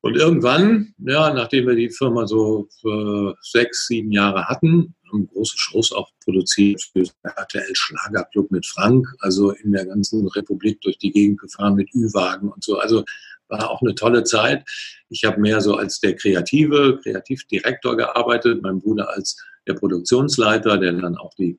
[0.00, 2.68] Und irgendwann, ja, nachdem wir die Firma so
[3.40, 9.72] sechs, sieben Jahre hatten, große Shows auch produziert für RTL Schlagerclub mit Frank, also in
[9.72, 12.78] der ganzen Republik durch die Gegend gefahren mit Ü-Wagen und so.
[12.78, 13.04] Also
[13.48, 14.64] war auch eine tolle Zeit.
[15.08, 20.92] Ich habe mehr so als der Kreative, Kreativdirektor gearbeitet, mein Bruder als der Produktionsleiter, der
[20.92, 21.58] dann auch die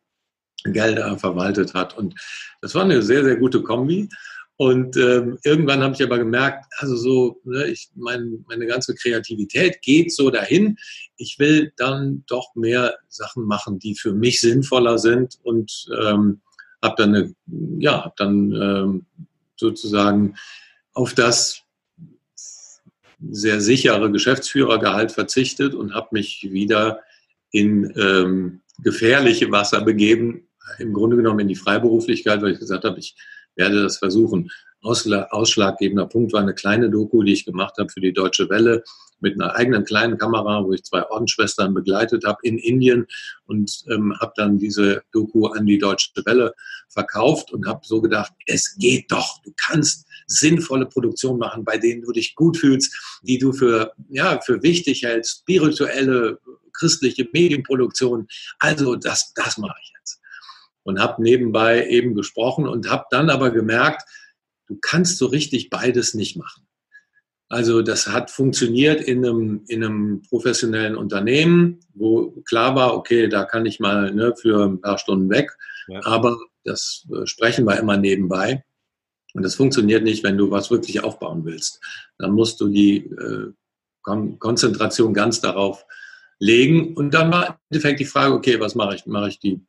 [0.66, 1.98] Gelder verwaltet hat.
[1.98, 2.16] Und
[2.62, 4.10] das war eine sehr, sehr gute Kombi.
[4.56, 9.82] Und ähm, irgendwann habe ich aber gemerkt, also so, ne, ich, mein, meine ganze Kreativität
[9.82, 10.78] geht so dahin.
[11.18, 16.42] Ich will dann doch mehr Sachen machen, die für mich sinnvoller sind und ähm,
[16.84, 17.36] habe dann, eine,
[17.80, 19.06] ja, hab dann ähm,
[19.56, 20.36] sozusagen
[20.94, 21.62] auf das
[23.32, 27.00] sehr sichere Geschäftsführergehalt verzichtet und habe mich wieder
[27.52, 30.48] in ähm, gefährliche Wasser begeben,
[30.80, 33.16] im Grunde genommen in die Freiberuflichkeit, weil ich gesagt habe, ich
[33.56, 34.50] werde das versuchen.
[34.82, 38.84] Ausschlaggebender Punkt war eine kleine Doku, die ich gemacht habe für die Deutsche Welle
[39.22, 43.08] mit einer eigenen kleinen Kamera, wo ich zwei Ordensschwestern begleitet habe in Indien
[43.46, 46.54] und ähm, habe dann diese Doku an die Deutsche Welle
[46.90, 52.02] verkauft und habe so gedacht, es geht doch, du kannst sinnvolle Produktion machen, bei denen
[52.02, 56.40] du dich gut fühlst, die du für, ja, für wichtig hältst, spirituelle,
[56.74, 58.28] christliche Medienproduktion.
[58.60, 60.20] Also das, das mache ich jetzt
[60.84, 64.04] und habe nebenbei eben gesprochen und habe dann aber gemerkt,
[64.68, 66.68] du kannst so richtig beides nicht machen.
[67.50, 73.46] Also das hat funktioniert in einem, in einem professionellen Unternehmen, wo klar war, okay, da
[73.46, 75.56] kann ich mal ne, für ein paar Stunden weg,
[75.88, 76.00] ja.
[76.04, 78.64] aber das äh, Sprechen war immer nebenbei.
[79.34, 81.80] Und das funktioniert nicht, wenn du was wirklich aufbauen willst.
[82.18, 83.52] Dann musst du die äh,
[84.02, 85.86] Kon Konzentration ganz darauf
[86.40, 86.94] legen.
[86.96, 89.06] Und dann war im Endeffekt die Frage, okay, was mache ich?
[89.06, 89.62] Mache ich die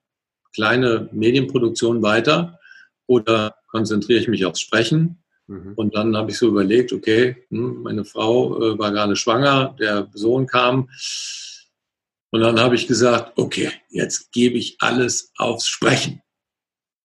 [0.55, 2.59] kleine Medienproduktion weiter
[3.07, 5.23] oder konzentriere ich mich aufs Sprechen?
[5.47, 5.75] Mhm.
[5.75, 10.09] Und dann habe ich so überlegt, okay, hm, meine Frau äh, war gerade schwanger, der
[10.14, 10.88] Sohn kam.
[12.31, 16.21] Und dann habe ich gesagt, okay, jetzt gebe ich alles aufs Sprechen.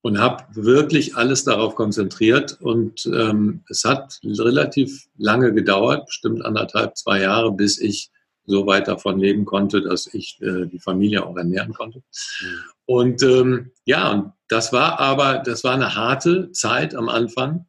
[0.01, 2.57] Und habe wirklich alles darauf konzentriert.
[2.61, 8.09] Und ähm, es hat relativ lange gedauert, bestimmt anderthalb, zwei Jahre, bis ich
[8.49, 11.99] so weit davon leben konnte, dass ich äh, die Familie auch ernähren konnte.
[11.99, 12.47] Mhm.
[12.85, 17.67] Und ähm, ja, und das war aber, das war eine harte Zeit am Anfang,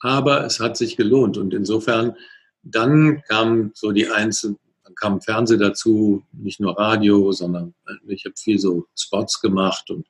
[0.00, 1.38] aber es hat sich gelohnt.
[1.38, 2.14] Und insofern,
[2.62, 8.24] dann kam so die einzelnen, dann kam Fernsehen dazu, nicht nur Radio, sondern äh, ich
[8.24, 10.06] habe viel so Spots gemacht und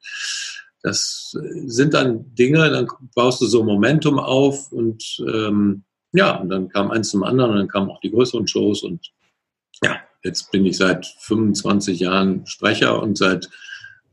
[0.82, 6.68] das sind dann Dinge, dann baust du so Momentum auf und ähm, ja, und dann
[6.68, 9.12] kam eins zum anderen und dann kamen auch die größeren Shows und
[9.84, 13.48] ja, jetzt bin ich seit 25 Jahren Sprecher und seit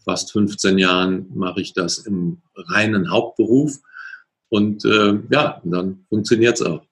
[0.03, 3.77] fast 15 Jahren mache ich das im reinen Hauptberuf
[4.49, 6.83] und äh, ja, dann funktioniert es auch.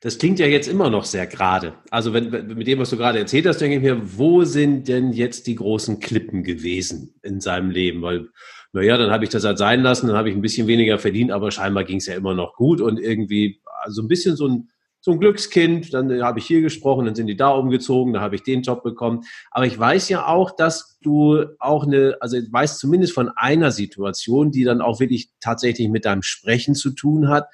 [0.00, 1.72] Das klingt ja jetzt immer noch sehr gerade.
[1.90, 5.14] Also wenn, mit dem, was du gerade erzählt hast, denke ich mir, wo sind denn
[5.14, 8.02] jetzt die großen Klippen gewesen in seinem Leben?
[8.02, 8.28] Weil
[8.74, 11.30] naja, dann habe ich das halt sein lassen, dann habe ich ein bisschen weniger verdient,
[11.30, 14.68] aber scheinbar ging es ja immer noch gut und irgendwie, also ein bisschen so ein,
[15.04, 18.36] so ein Glückskind, dann habe ich hier gesprochen, dann sind die da umgezogen, dann habe
[18.36, 19.24] ich den Job bekommen.
[19.50, 23.70] Aber ich weiß ja auch, dass du auch eine, also ich weiß zumindest von einer
[23.70, 27.48] Situation, die dann auch wirklich tatsächlich mit deinem Sprechen zu tun hat,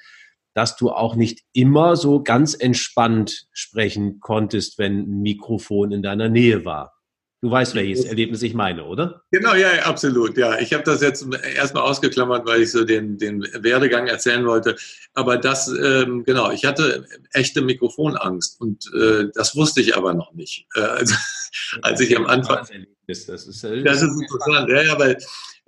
[0.53, 6.29] dass du auch nicht immer so ganz entspannt sprechen konntest, wenn ein Mikrofon in deiner
[6.29, 7.00] Nähe war.
[7.43, 9.23] Du weißt, welches Erlebnis ich meine, oder?
[9.31, 10.37] Genau, ja, absolut.
[10.37, 11.25] Ja, ich habe das jetzt
[11.55, 14.75] erstmal ausgeklammert, weil ich so den, den Werdegang erzählen wollte.
[15.15, 20.33] Aber das, ähm, genau, ich hatte echte Mikrofonangst und äh, das wusste ich aber noch
[20.33, 20.67] nicht.
[20.75, 21.15] Äh, also,
[21.81, 22.59] als ich am Anfang.
[23.07, 25.17] Das ist, das ist interessant, ja, weil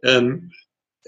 [0.03, 0.51] ähm,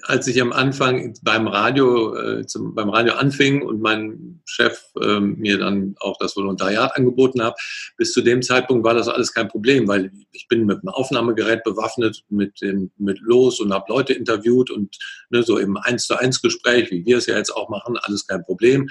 [0.08, 5.20] als ich am Anfang beim Radio, äh, zum, beim Radio anfing und mein Chef äh,
[5.20, 7.60] mir dann auch das Volontariat angeboten hat,
[7.98, 11.64] bis zu dem Zeitpunkt war das alles kein Problem, weil ich bin mit einem Aufnahmegerät
[11.64, 14.96] bewaffnet, mit dem mit los und habe Leute interviewt und
[15.30, 18.28] ne, so im eins zu eins Gespräch, wie wir es ja jetzt auch machen, alles
[18.28, 18.90] kein Problem.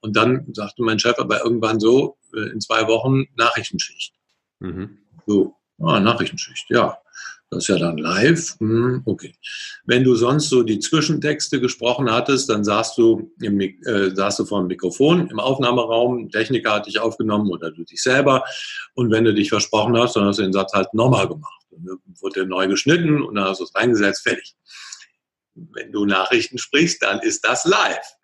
[0.00, 4.14] Und dann sagte mein Chef aber irgendwann so äh, in zwei Wochen Nachrichtenschicht.
[4.60, 4.98] Mhm.
[5.26, 6.98] So, ah, Nachrichtenschicht, ja.
[7.54, 8.56] Das ist ja dann live.
[8.58, 9.32] Hm, okay.
[9.84, 14.44] Wenn du sonst so die Zwischentexte gesprochen hattest, dann saßt du, im, äh, saßt du
[14.44, 18.44] vor dem Mikrofon im Aufnahmeraum, Techniker hat dich aufgenommen oder du dich selber.
[18.94, 21.62] Und wenn du dich versprochen hast, dann hast du den Satz halt nochmal gemacht.
[21.70, 24.54] Dann wurde neu geschnitten und dann hast du es reingesetzt, fertig.
[25.54, 28.16] Wenn du Nachrichten sprichst, dann ist das live.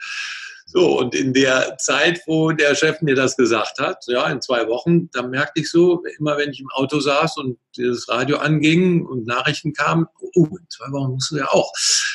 [0.73, 4.69] So, und in der Zeit, wo der Chef mir das gesagt hat, ja, in zwei
[4.69, 9.05] Wochen, da merkte ich so, immer wenn ich im Auto saß und das Radio anging
[9.05, 11.73] und Nachrichten kamen, oh, in zwei Wochen musst du ja auch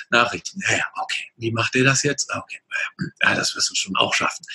[0.10, 0.62] Nachrichten.
[0.70, 2.32] Ja, ja, okay, wie macht ihr das jetzt?
[2.32, 2.60] Ah, okay,
[3.22, 4.46] ja, das wirst du schon auch schaffen.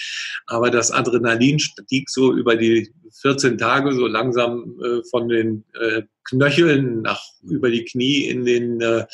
[0.47, 6.03] Aber das Adrenalin stieg so über die 14 Tage so langsam äh, von den äh,
[6.25, 9.05] Knöcheln nach über die Knie in den äh,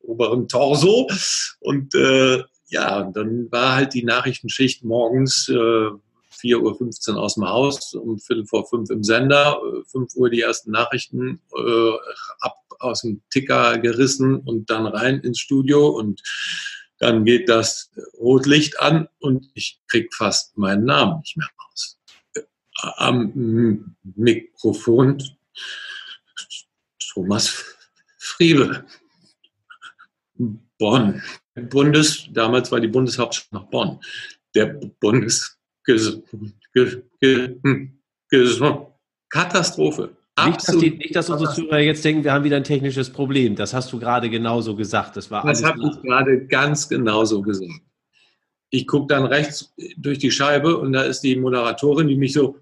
[0.00, 1.08] oberen Torso
[1.58, 7.48] und äh, ja, und dann war halt die Nachrichtenschicht morgens äh, 4.15 Uhr aus dem
[7.48, 11.92] Haus, um Viertel vor fünf im Sender, äh, 5 Uhr die ersten Nachrichten äh,
[12.40, 16.22] ab aus dem Ticker gerissen und dann rein ins Studio und
[16.98, 21.98] dann geht das Rotlicht an und ich krieg fast meinen Namen nicht mehr raus.
[22.96, 25.22] Am Mikrofon
[27.12, 27.64] Thomas
[28.18, 28.84] Friebe.
[30.78, 31.22] Bonn.
[31.54, 33.98] Bundes, damals war die Bundeshauptstadt nach Bonn.
[34.54, 34.66] Der
[35.00, 35.58] Bundes
[39.30, 40.16] Katastrophe.
[40.46, 43.56] Nicht dass, die, nicht, dass, unsere Zuhörer jetzt denken, wir haben wieder ein technisches Problem.
[43.56, 45.16] Das hast du gerade genauso gesagt.
[45.16, 47.82] Das, war das habe ich gerade ganz genauso gesagt.
[48.70, 52.56] Ich gucke dann rechts durch die Scheibe und da ist die Moderatorin, die mich so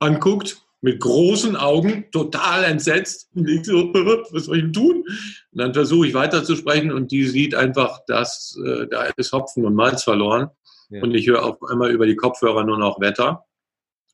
[0.00, 3.28] anguckt mit großen Augen, total entsetzt.
[3.34, 3.92] Und ich so,
[4.30, 5.04] was soll ich denn tun?
[5.52, 9.74] Und dann versuche ich weiterzusprechen und die sieht einfach, dass äh, da ist Hopfen und
[9.74, 10.50] Malz verloren.
[10.90, 11.02] Ja.
[11.02, 13.44] Und ich höre auf einmal über die Kopfhörer nur noch Wetter,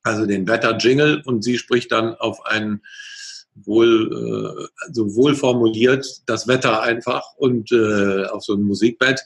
[0.02, 2.82] also den Wetter-Jingle und sie spricht dann auf einen
[3.54, 9.22] wohl, äh, also wohl formuliert das Wetter einfach und äh, auf so ein Musikbett.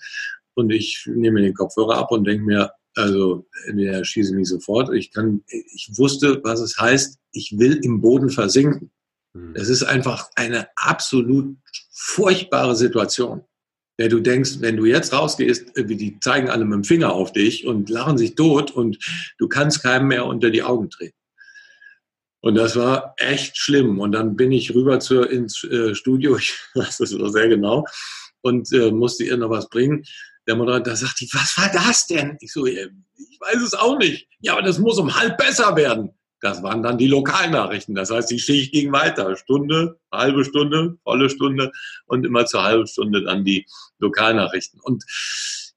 [0.54, 4.92] Und ich nehme den Kopfhörer ab und denke mir, also entweder schieße mich sofort.
[4.92, 8.90] Ich kann, ich wusste, was es heißt, ich will im Boden versinken.
[9.34, 9.54] Hm.
[9.54, 11.56] Es ist einfach eine absolut
[11.92, 13.42] furchtbare Situation.
[14.00, 17.66] Ja, du denkst, wenn du jetzt rausgehst, die zeigen alle mit dem Finger auf dich
[17.66, 18.98] und lachen sich tot und
[19.38, 21.16] du kannst keinem mehr unter die Augen treten.
[22.40, 23.98] Und das war echt schlimm.
[23.98, 27.84] Und dann bin ich rüber zur, ins äh, Studio, ich weiß das noch sehr genau,
[28.42, 30.04] und äh, musste ihr noch was bringen
[30.48, 32.36] der Moderator sagt, was war das denn?
[32.40, 32.88] Ich so, ich
[33.40, 34.26] weiß es auch nicht.
[34.40, 36.10] Ja, aber das muss um halb besser werden.
[36.40, 37.94] Das waren dann die Lokalnachrichten.
[37.94, 39.36] Das heißt, die Schicht ging weiter.
[39.36, 41.72] Stunde, halbe Stunde, volle Stunde
[42.06, 43.66] und immer zur halben Stunde dann die
[43.98, 44.80] Lokalnachrichten.
[44.80, 45.04] Und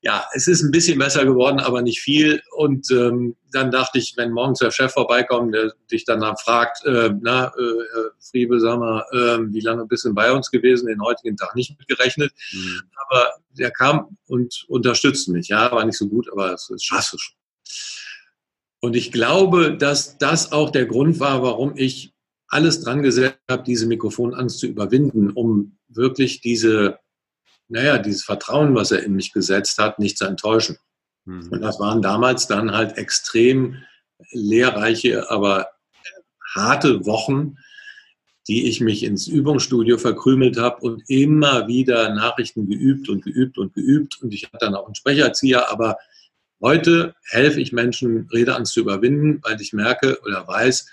[0.04, 2.42] ja, es ist ein bisschen besser geworden, aber nicht viel.
[2.56, 7.12] Und ähm, dann dachte ich, wenn morgens der Chef vorbeikommt, der dich danach fragt, äh,
[7.22, 10.88] na, äh, Friebe, sag mal, äh, wie lange bist du bei uns gewesen?
[10.88, 12.34] Den heutigen Tag nicht mitgerechnet.
[12.52, 12.82] Mhm.
[13.08, 15.50] Aber der kam und unterstützte mich.
[15.50, 17.36] Ja, war nicht so gut, aber das, das schaffst du schon.
[18.80, 22.14] Und ich glaube, dass das auch der Grund war, warum ich
[22.48, 26.98] alles dran gesetzt habe, diese Mikrofonangst zu überwinden, um wirklich diese
[27.72, 30.78] naja, dieses Vertrauen, was er in mich gesetzt hat, nicht zu enttäuschen.
[31.26, 31.48] Mhm.
[31.50, 33.78] Und das waren damals dann halt extrem
[34.32, 35.68] lehrreiche, aber
[36.54, 37.56] harte Wochen,
[38.48, 43.74] die ich mich ins Übungsstudio verkrümelt habe und immer wieder Nachrichten geübt und geübt und
[43.74, 44.22] geübt.
[44.22, 45.98] Und ich hatte dann auch einen Sprecherzieher, aber
[46.60, 50.88] heute helfe ich Menschen, Redeangst zu überwinden, weil ich merke oder weiß,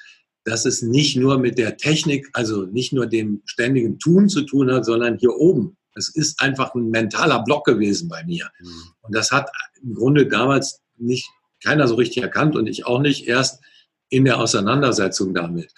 [0.45, 4.71] dass es nicht nur mit der Technik, also nicht nur dem ständigen Tun zu tun
[4.71, 8.51] hat, sondern hier oben es ist einfach ein mentaler Block gewesen bei mir.
[8.61, 8.83] Mhm.
[9.03, 9.51] Und das hat
[9.83, 11.29] im Grunde damals nicht
[11.63, 13.61] keiner so richtig erkannt und ich auch nicht erst
[14.09, 15.73] in der Auseinandersetzung damit.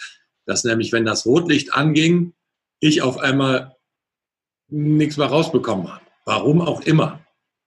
[0.47, 2.35] Dass nämlich, wenn das Rotlicht anging,
[2.81, 3.77] ich auf einmal
[4.69, 6.05] nichts mehr rausbekommen habe.
[6.25, 7.21] Warum auch immer.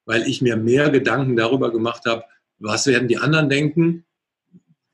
[0.06, 2.24] Weil ich mir mehr Gedanken darüber gemacht habe,
[2.60, 4.06] was werden die anderen denken.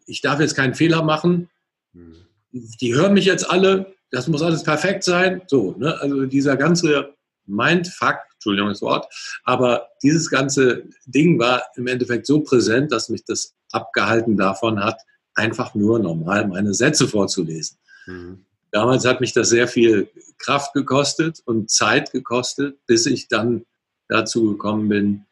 [0.05, 1.49] Ich darf jetzt keinen Fehler machen.
[1.93, 2.15] Mhm.
[2.51, 3.95] Die hören mich jetzt alle.
[4.11, 5.41] Das muss alles perfekt sein.
[5.47, 5.99] So, ne?
[5.99, 7.13] Also dieser ganze
[7.49, 9.07] Mindfuck, Entschuldigung das Wort,
[9.43, 14.99] aber dieses ganze Ding war im Endeffekt so präsent, dass mich das abgehalten davon hat,
[15.35, 17.77] einfach nur normal meine Sätze vorzulesen.
[18.07, 18.45] Mhm.
[18.71, 23.65] Damals hat mich das sehr viel Kraft gekostet und Zeit gekostet, bis ich dann
[24.07, 25.25] dazu gekommen bin,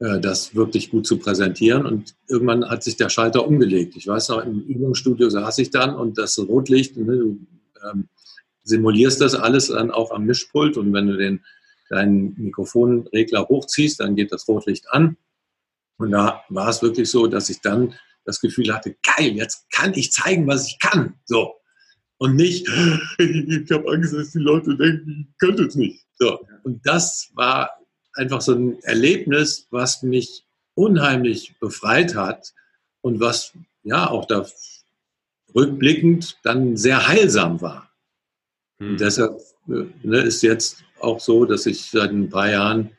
[0.00, 1.86] äh, das wirklich gut zu präsentieren.
[1.86, 3.96] Und irgendwann hat sich der Schalter umgelegt.
[3.96, 7.38] Ich weiß noch, im Übungsstudio saß ich dann und das Rotlicht, ne, du
[7.90, 8.08] ähm,
[8.64, 11.44] simulierst das alles dann auch am Mischpult und wenn du den
[11.88, 15.16] deinen Mikrofonregler hochziehst, dann geht das Rotlicht an.
[15.98, 19.94] Und da war es wirklich so, dass ich dann das Gefühl hatte, geil, jetzt kann
[19.94, 21.14] ich zeigen, was ich kann.
[21.24, 21.54] So.
[22.18, 22.68] Und nicht,
[23.18, 26.04] ich habe Angst, dass die Leute denken, ich könnte es nicht.
[26.14, 26.46] So.
[26.62, 27.70] Und das war
[28.14, 32.52] einfach so ein Erlebnis, was mich unheimlich befreit hat
[33.00, 34.46] und was ja auch da
[35.54, 37.90] rückblickend dann sehr heilsam war.
[38.80, 38.90] Hm.
[38.90, 42.90] Und deshalb äh, ne, ist jetzt auch so, dass ich seit ein paar Jahren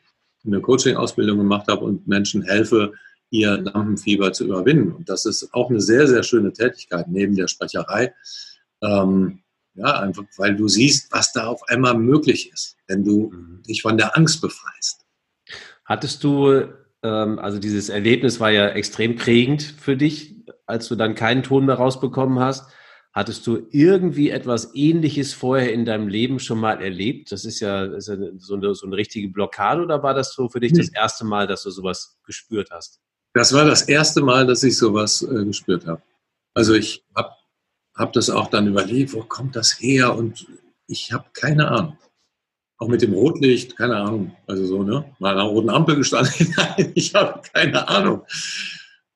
[0.44, 2.92] eine Coaching-Ausbildung gemacht habe und Menschen helfe,
[3.30, 4.92] ihr Lampenfieber zu überwinden.
[4.92, 8.12] Und das ist auch eine sehr, sehr schöne Tätigkeit neben der Sprecherei.
[8.82, 9.42] Ähm,
[9.74, 13.62] ja, einfach, weil du siehst, was da auf einmal möglich ist, wenn du mhm.
[13.62, 15.06] dich von der Angst befreist.
[15.84, 16.64] Hattest du,
[17.02, 20.36] ähm, also dieses Erlebnis war ja extrem prägend für dich,
[20.66, 22.70] als du dann keinen Ton mehr rausbekommen hast.
[23.12, 27.32] Hattest du irgendwie etwas Ähnliches vorher in deinem Leben schon mal erlebt?
[27.32, 30.48] Das ist ja, ist ja so, eine, so, eine, richtige Blockade oder war das so
[30.48, 33.00] für dich das erste Mal, dass du sowas gespürt hast?
[33.34, 36.02] Das war das erste Mal, dass ich sowas äh, gespürt habe.
[36.54, 37.30] Also ich habe
[37.96, 40.14] hab das auch dann überlegt, wo kommt das her?
[40.14, 40.46] Und
[40.86, 41.98] ich habe keine Ahnung.
[42.78, 44.36] Auch mit dem Rotlicht, keine Ahnung.
[44.46, 45.04] Also so, ne?
[45.18, 46.54] Mal an einer roten Ampel gestanden.
[46.56, 48.24] Nein, ich habe keine Ahnung.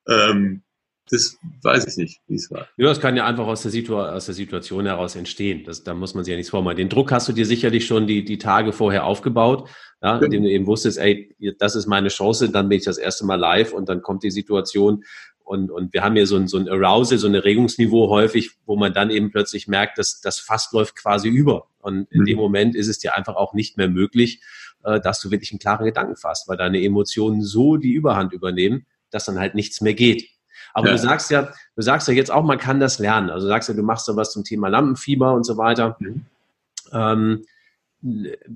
[0.07, 0.63] Ähm,
[1.09, 2.67] das weiß ich nicht, wie es war.
[2.77, 5.63] Ja, das kann ja einfach aus der, Situ aus der Situation heraus entstehen.
[5.63, 6.77] Das, da muss man sich ja nichts vormachen.
[6.77, 9.69] Den Druck hast du dir sicherlich schon die, die Tage vorher aufgebaut,
[10.01, 10.21] ja, ja.
[10.23, 13.35] indem du eben wusstest, ey, das ist meine Chance, dann bin ich das erste Mal
[13.35, 15.03] live und dann kommt die Situation.
[15.43, 18.75] Und, und wir haben hier so ein, so ein Arousal, so ein Erregungsniveau häufig, wo
[18.75, 21.67] man dann eben plötzlich merkt, dass das Fass läuft quasi über.
[21.77, 22.25] Und in mhm.
[22.25, 24.41] dem Moment ist es dir einfach auch nicht mehr möglich,
[24.83, 28.87] äh, dass du wirklich einen klaren Gedanken fasst, weil deine Emotionen so die Überhand übernehmen,
[29.11, 30.34] dass dann halt nichts mehr geht.
[30.75, 30.91] Aber ja.
[30.91, 33.29] du sagst ja, du sagst ja jetzt auch, man kann das lernen.
[33.29, 35.95] Also du sagst ja, du machst da was zum Thema Lampenfieber und so weiter.
[35.99, 36.25] Mhm.
[36.91, 37.45] Ähm,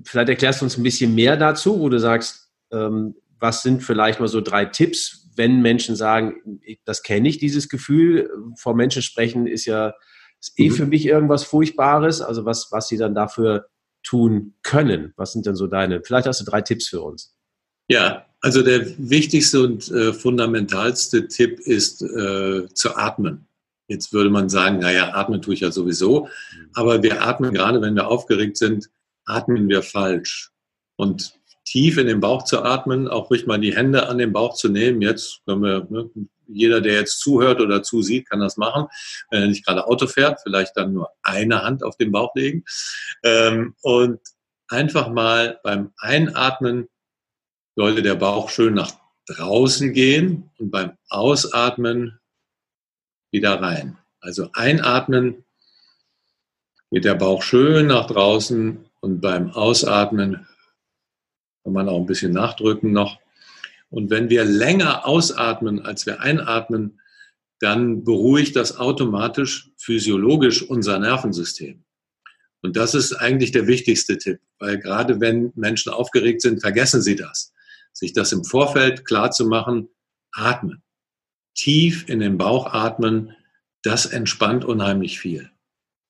[0.04, 4.20] vielleicht erklärst du uns ein bisschen mehr dazu, wo du sagst, ähm, was sind vielleicht
[4.20, 9.46] mal so drei Tipps, wenn Menschen sagen, das kenne ich, dieses Gefühl, vor Menschen sprechen
[9.46, 9.94] ist ja
[10.40, 10.74] ist eh mhm.
[10.74, 12.20] für mich irgendwas Furchtbares.
[12.20, 13.68] Also was, was sie dann dafür
[14.02, 15.14] tun können.
[15.16, 16.02] Was sind denn so deine?
[16.02, 17.34] Vielleicht hast du drei Tipps für uns.
[17.88, 23.46] Ja, also der wichtigste und äh, fundamentalste Tipp ist äh, zu atmen.
[23.88, 26.28] Jetzt würde man sagen, naja, atmen tue ich ja sowieso.
[26.74, 28.88] Aber wir atmen gerade, wenn wir aufgeregt sind,
[29.26, 30.52] atmen wir falsch.
[30.96, 34.54] Und tief in den Bauch zu atmen, auch ruhig mal die Hände an den Bauch
[34.54, 35.02] zu nehmen.
[35.02, 36.08] Jetzt können wir, ne,
[36.46, 38.86] jeder, der jetzt zuhört oder zusieht, kann das machen.
[39.30, 42.64] Wenn er nicht gerade Auto fährt, vielleicht dann nur eine Hand auf den Bauch legen.
[43.22, 44.20] Ähm, und
[44.68, 46.88] einfach mal beim Einatmen
[47.80, 48.92] sollte der Bauch schön nach
[49.26, 52.20] draußen gehen und beim Ausatmen
[53.32, 53.96] wieder rein.
[54.20, 55.46] Also einatmen
[56.90, 60.46] geht der Bauch schön nach draußen und beim Ausatmen
[61.64, 63.18] kann man auch ein bisschen nachdrücken noch.
[63.88, 67.00] Und wenn wir länger ausatmen, als wir einatmen,
[67.60, 71.82] dann beruhigt das automatisch physiologisch unser Nervensystem.
[72.60, 77.16] Und das ist eigentlich der wichtigste Tipp, weil gerade wenn Menschen aufgeregt sind, vergessen sie
[77.16, 77.54] das.
[77.92, 79.88] Sich das im Vorfeld klar zu machen,
[80.32, 80.82] atmen.
[81.54, 83.36] Tief in den Bauch atmen,
[83.82, 85.50] das entspannt unheimlich viel.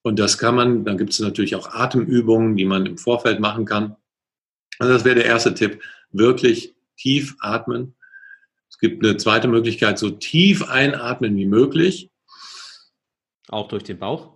[0.03, 3.65] Und das kann man, dann gibt es natürlich auch Atemübungen, die man im Vorfeld machen
[3.65, 3.97] kann.
[4.79, 5.83] Also das wäre der erste Tipp.
[6.11, 7.95] Wirklich tief atmen.
[8.71, 12.11] Es gibt eine zweite Möglichkeit, so tief einatmen wie möglich.
[13.49, 14.33] Auch durch den Bauch?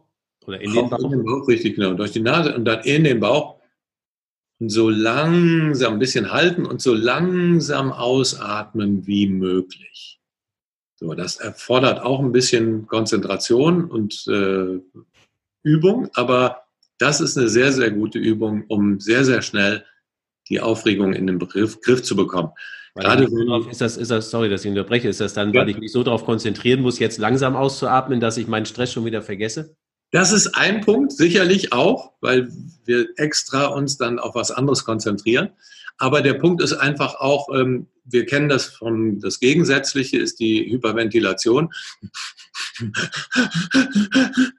[0.47, 1.01] Oder in den Bauch?
[1.01, 1.95] In den Bauch, richtig, genau.
[1.95, 3.61] Durch die Nase und dann in den Bauch.
[4.65, 10.19] Und so langsam ein bisschen halten und so langsam ausatmen wie möglich.
[10.95, 14.81] So, das erfordert auch ein bisschen Konzentration und äh,
[15.63, 16.63] Übung, aber
[16.97, 19.85] das ist eine sehr, sehr gute Übung, um sehr, sehr schnell
[20.49, 22.49] die Aufregung in den Griff, Griff zu bekommen.
[22.95, 25.61] Gerade so ist das, ist das, sorry, dass ich unterbreche, ist das dann, ja.
[25.61, 29.05] weil ich mich so darauf konzentrieren muss, jetzt langsam auszuatmen, dass ich meinen Stress schon
[29.05, 29.77] wieder vergesse?
[30.15, 32.49] Das ist ein Punkt, sicherlich auch, weil
[32.85, 35.51] wir extra uns dann auf was anderes konzentrieren.
[35.99, 40.71] Aber der Punkt ist einfach auch, ähm, wir kennen das von, das Gegensätzliche ist die
[40.71, 41.75] Hyperventilation.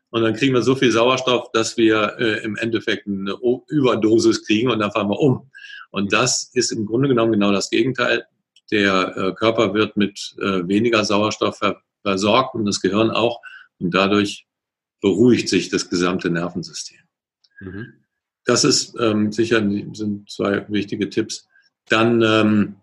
[0.09, 3.37] Und dann kriegen wir so viel Sauerstoff, dass wir äh, im Endeffekt eine
[3.69, 5.49] Überdosis kriegen und dann fallen wir um.
[5.89, 8.25] Und das ist im Grunde genommen genau das Gegenteil.
[8.71, 11.61] Der äh, Körper wird mit äh, weniger Sauerstoff
[12.01, 13.39] versorgt und das Gehirn auch.
[13.79, 14.45] Und dadurch
[15.05, 16.97] beruhigt sich das gesamte Nervensystem.
[17.59, 17.93] Mhm.
[18.43, 19.59] Das ist ähm, sicher
[19.93, 21.47] sind zwei wichtige Tipps.
[21.89, 22.77] Dann ähm,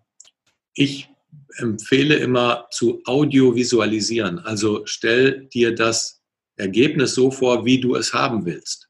[0.73, 1.09] ich
[1.57, 4.39] empfehle immer zu audiovisualisieren.
[4.39, 6.21] Also stell dir das
[6.55, 8.87] Ergebnis so vor, wie du es haben willst.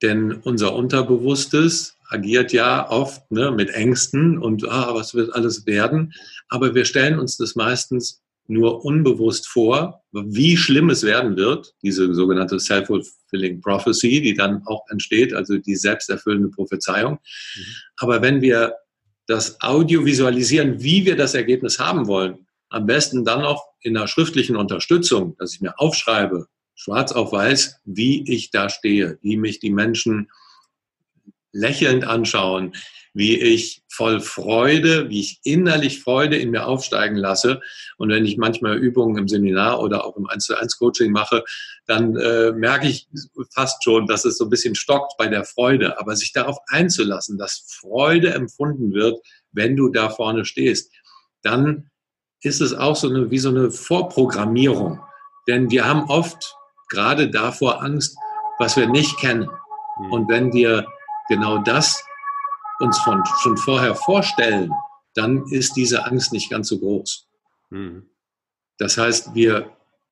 [0.00, 6.14] Denn unser Unterbewusstes agiert ja oft ne, mit Ängsten und ah, was wird alles werden.
[6.48, 12.12] Aber wir stellen uns das meistens nur unbewusst vor, wie schlimm es werden wird, diese
[12.14, 17.12] sogenannte self-fulfilling prophecy, die dann auch entsteht, also die selbsterfüllende Prophezeiung.
[17.12, 17.62] Mhm.
[17.98, 18.74] Aber wenn wir
[19.26, 24.08] das Audio visualisieren, wie wir das Ergebnis haben wollen, am besten dann noch in einer
[24.08, 29.60] schriftlichen Unterstützung, dass ich mir aufschreibe, schwarz auf weiß, wie ich da stehe, wie mich
[29.60, 30.30] die Menschen
[31.52, 32.72] lächelnd anschauen,
[33.14, 37.60] wie ich voll Freude, wie ich innerlich Freude in mir aufsteigen lasse.
[37.96, 41.42] Und wenn ich manchmal Übungen im Seminar oder auch im 1 zu 1 Coaching mache,
[41.86, 43.08] dann äh, merke ich
[43.52, 45.98] fast schon, dass es so ein bisschen stockt bei der Freude.
[45.98, 49.18] Aber sich darauf einzulassen, dass Freude empfunden wird,
[49.50, 50.92] wenn du da vorne stehst,
[51.42, 51.90] dann
[52.42, 55.00] ist es auch so eine, wie so eine Vorprogrammierung.
[55.48, 56.54] Denn wir haben oft
[56.88, 58.16] gerade davor Angst,
[58.58, 59.48] was wir nicht kennen.
[59.96, 60.12] Hm.
[60.12, 60.86] Und wenn wir
[61.28, 62.02] genau das
[62.80, 64.72] uns von, schon vorher vorstellen,
[65.14, 67.28] dann ist diese Angst nicht ganz so groß.
[67.70, 68.08] Mhm.
[68.78, 69.70] Das heißt, wir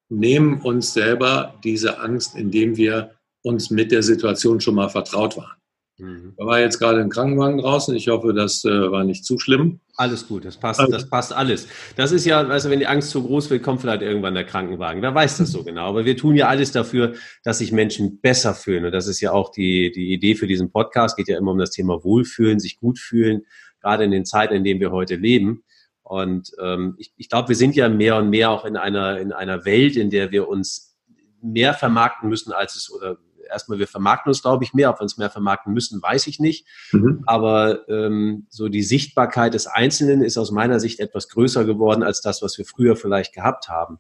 [0.09, 5.57] nehmen uns selber diese Angst, indem wir uns mit der Situation schon mal vertraut waren.
[5.99, 6.35] Mhm.
[6.37, 7.95] Da war jetzt gerade ein Krankenwagen draußen.
[7.95, 9.81] Ich hoffe, das äh, war nicht zu schlimm.
[9.97, 11.69] Alles gut, das passt, das passt alles.
[11.97, 14.45] Das ist ja, weißt du, wenn die Angst zu groß wird, kommt vielleicht irgendwann der
[14.45, 15.01] Krankenwagen.
[15.01, 15.89] Wer weiß das so genau.
[15.89, 18.85] Aber wir tun ja alles dafür, dass sich Menschen besser fühlen.
[18.85, 21.17] Und das ist ja auch die, die Idee für diesen Podcast.
[21.17, 23.47] Geht ja immer um das Thema Wohlfühlen, sich gut fühlen,
[23.81, 25.63] gerade in den Zeiten, in denen wir heute leben.
[26.03, 29.33] Und ähm, ich, ich glaube, wir sind ja mehr und mehr auch in einer, in
[29.33, 30.95] einer Welt, in der wir uns
[31.43, 33.17] mehr vermarkten müssen, als es oder
[33.51, 34.91] erstmal, wir vermarkten uns, glaube ich, mehr.
[34.91, 36.67] Ob wir uns mehr vermarkten müssen, weiß ich nicht.
[36.93, 37.23] Mhm.
[37.27, 42.21] Aber ähm, so die Sichtbarkeit des Einzelnen ist aus meiner Sicht etwas größer geworden als
[42.21, 43.99] das, was wir früher vielleicht gehabt haben.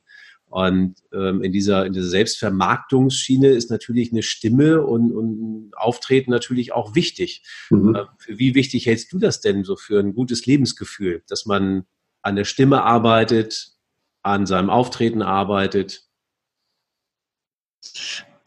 [0.48, 6.72] Und ähm, in, dieser, in dieser Selbstvermarktungsschiene ist natürlich eine Stimme und, und Auftreten natürlich
[6.72, 7.42] auch wichtig.
[7.70, 7.96] Mhm.
[7.96, 11.84] Äh, wie wichtig hältst du das denn so für ein gutes Lebensgefühl, dass man
[12.22, 13.72] an der Stimme arbeitet,
[14.22, 16.04] an seinem Auftreten arbeitet?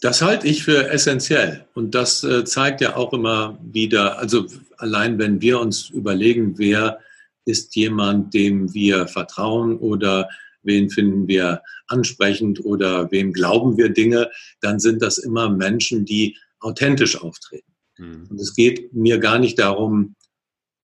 [0.02, 1.68] Das halte ich für essentiell.
[1.74, 4.46] Und das äh, zeigt ja auch immer wieder, also
[4.78, 7.00] allein wenn wir uns überlegen, wer
[7.46, 10.30] ist jemand, dem wir vertrauen oder
[10.64, 14.30] wen finden wir ansprechend oder wem glauben wir Dinge,
[14.62, 17.74] dann sind das immer Menschen, die authentisch auftreten.
[17.98, 18.28] Mhm.
[18.30, 20.16] Und es geht mir gar nicht darum,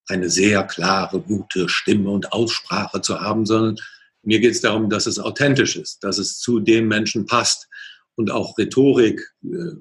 [0.07, 3.77] eine sehr klare, gute Stimme und Aussprache zu haben, sondern
[4.23, 7.67] mir geht es darum, dass es authentisch ist, dass es zu dem Menschen passt
[8.15, 9.21] und auch Rhetorik.
[9.43, 9.75] Äh,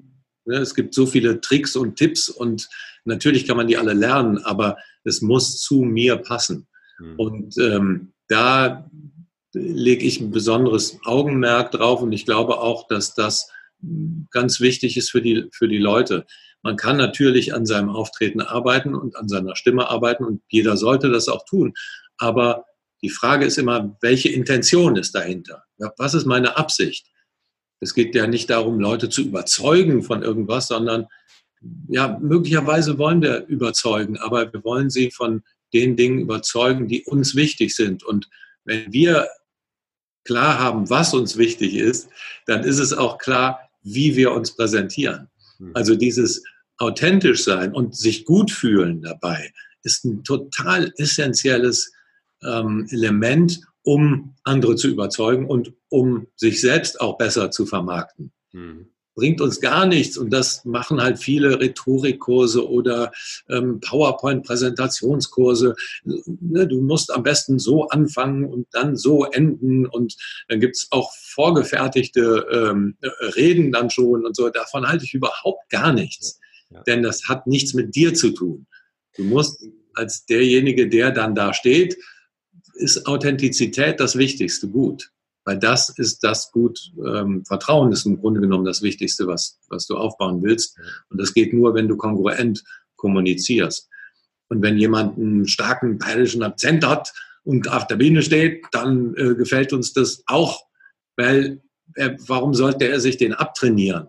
[0.45, 2.69] ne, es gibt so viele Tricks und Tipps und
[3.05, 6.67] natürlich kann man die alle lernen, aber es muss zu mir passen.
[6.99, 7.15] Mhm.
[7.17, 8.89] Und ähm, da
[9.53, 13.49] lege ich ein besonderes Augenmerk drauf und ich glaube auch, dass das
[14.31, 16.25] ganz wichtig ist für die, für die Leute.
[16.63, 21.09] Man kann natürlich an seinem Auftreten arbeiten und an seiner Stimme arbeiten und jeder sollte
[21.09, 21.73] das auch tun.
[22.17, 22.65] Aber
[23.01, 25.63] die Frage ist immer, welche Intention ist dahinter?
[25.97, 27.07] Was ist meine Absicht?
[27.79, 31.07] Es geht ja nicht darum, Leute zu überzeugen von irgendwas, sondern
[31.87, 37.35] ja, möglicherweise wollen wir überzeugen, aber wir wollen sie von den Dingen überzeugen, die uns
[37.35, 38.03] wichtig sind.
[38.03, 38.29] Und
[38.65, 39.27] wenn wir
[40.23, 42.09] klar haben, was uns wichtig ist,
[42.45, 45.29] dann ist es auch klar, wie wir uns präsentieren.
[45.57, 45.71] Hm.
[45.73, 46.43] Also dieses
[46.77, 49.53] authentisch sein und sich gut fühlen dabei
[49.83, 51.91] ist ein total essentielles
[52.43, 58.33] ähm, Element, um andere zu überzeugen und um sich selbst auch besser zu vermarkten.
[58.51, 58.89] Mhm.
[59.15, 63.13] Bringt uns gar nichts und das machen halt viele Rhetorikkurse oder
[63.49, 65.73] ähm, PowerPoint-Präsentationskurse.
[66.03, 70.17] Ne, du musst am besten so anfangen und dann so enden und
[70.49, 72.97] dann gibt's auch vorgefertigte ähm,
[73.37, 74.49] Reden dann schon und so.
[74.49, 76.41] Davon halte ich überhaupt gar nichts,
[76.71, 76.83] ja.
[76.83, 78.67] denn das hat nichts mit dir zu tun.
[79.15, 81.95] Du musst als derjenige, der dann da steht,
[82.73, 85.13] ist Authentizität das wichtigste Gut.
[85.45, 89.85] Weil das ist das Gut, ähm, Vertrauen ist im Grunde genommen das Wichtigste, was, was
[89.85, 90.77] du aufbauen willst.
[91.09, 92.63] Und das geht nur, wenn du kongruent
[92.95, 93.87] kommunizierst.
[94.49, 99.35] Und wenn jemand einen starken bayerischen Akzent hat und auf der Bühne steht, dann äh,
[99.35, 100.65] gefällt uns das auch,
[101.15, 101.61] weil
[101.93, 104.07] er, warum sollte er sich den abtrainieren?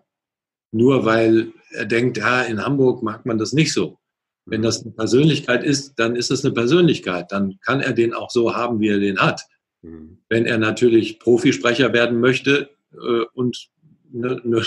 [0.72, 3.98] Nur weil er denkt, ja, in Hamburg mag man das nicht so.
[4.46, 7.32] Wenn das eine Persönlichkeit ist, dann ist es eine Persönlichkeit.
[7.32, 9.42] Dann kann er den auch so haben, wie er den hat.
[9.82, 10.18] Mhm.
[10.28, 13.68] Wenn er natürlich Profisprecher werden möchte äh, und
[14.14, 14.62] eine, eine,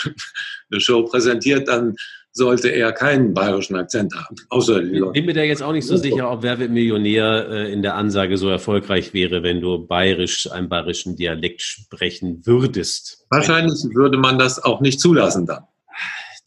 [0.72, 1.96] eine, Show präsentiert, dann
[2.32, 4.36] sollte er keinen bayerischen Akzent haben.
[4.50, 7.48] Außer die Ich bin mir da jetzt auch nicht so sicher, ob Wer wird Millionär
[7.50, 13.26] äh, in der Ansage so erfolgreich wäre, wenn du bayerisch, einen bayerischen Dialekt sprechen würdest.
[13.30, 15.64] Wahrscheinlich würde man das auch nicht zulassen dann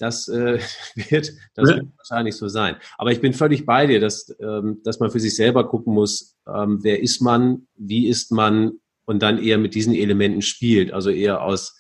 [0.03, 0.59] das äh,
[0.95, 1.77] wird, das ja.
[1.77, 2.77] wird wahrscheinlich so sein.
[2.99, 6.37] Aber ich bin völlig bei dir, dass, ähm, dass man für sich selber gucken muss,
[6.47, 8.73] ähm, wer ist man, wie ist man
[9.05, 10.93] und dann eher mit diesen Elementen spielt.
[10.93, 11.79] Also eher aus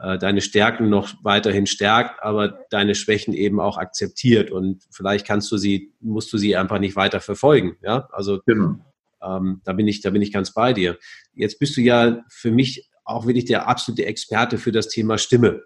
[0.00, 4.50] äh, deine Stärken noch weiterhin stärkt, aber deine Schwächen eben auch akzeptiert.
[4.50, 7.76] Und vielleicht kannst du sie, musst du sie einfach nicht weiter verfolgen.
[7.82, 8.76] Ja, also genau.
[9.22, 10.98] ähm, da bin ich, da bin ich ganz bei dir.
[11.34, 15.62] Jetzt bist du ja für mich auch wirklich der absolute Experte für das Thema Stimme.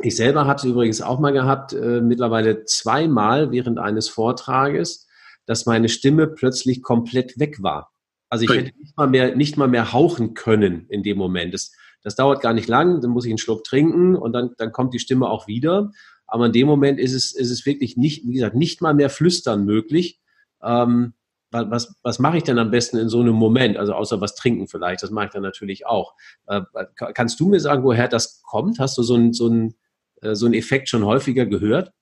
[0.00, 5.06] Ich selber habe es übrigens auch mal gehabt, äh, mittlerweile zweimal während eines Vortrages,
[5.46, 7.90] dass meine Stimme plötzlich komplett weg war.
[8.30, 11.54] Also ich hätte nicht mal mehr, nicht mal mehr hauchen können in dem Moment.
[11.54, 11.72] Das,
[12.02, 14.94] das dauert gar nicht lang, dann muss ich einen Schluck trinken und dann, dann kommt
[14.94, 15.90] die Stimme auch wieder.
[16.26, 19.08] Aber in dem Moment ist es, ist es wirklich nicht, wie gesagt, nicht mal mehr
[19.08, 20.20] flüstern möglich.
[20.62, 21.14] Ähm,
[21.50, 23.78] was, was mache ich denn am besten in so einem Moment?
[23.78, 26.14] Also außer was trinken vielleicht, das mache ich dann natürlich auch.
[26.46, 26.60] Äh,
[26.94, 28.78] kannst du mir sagen, woher das kommt?
[28.78, 29.74] Hast du so ein, so ein,
[30.22, 31.92] so einen Effekt schon häufiger gehört?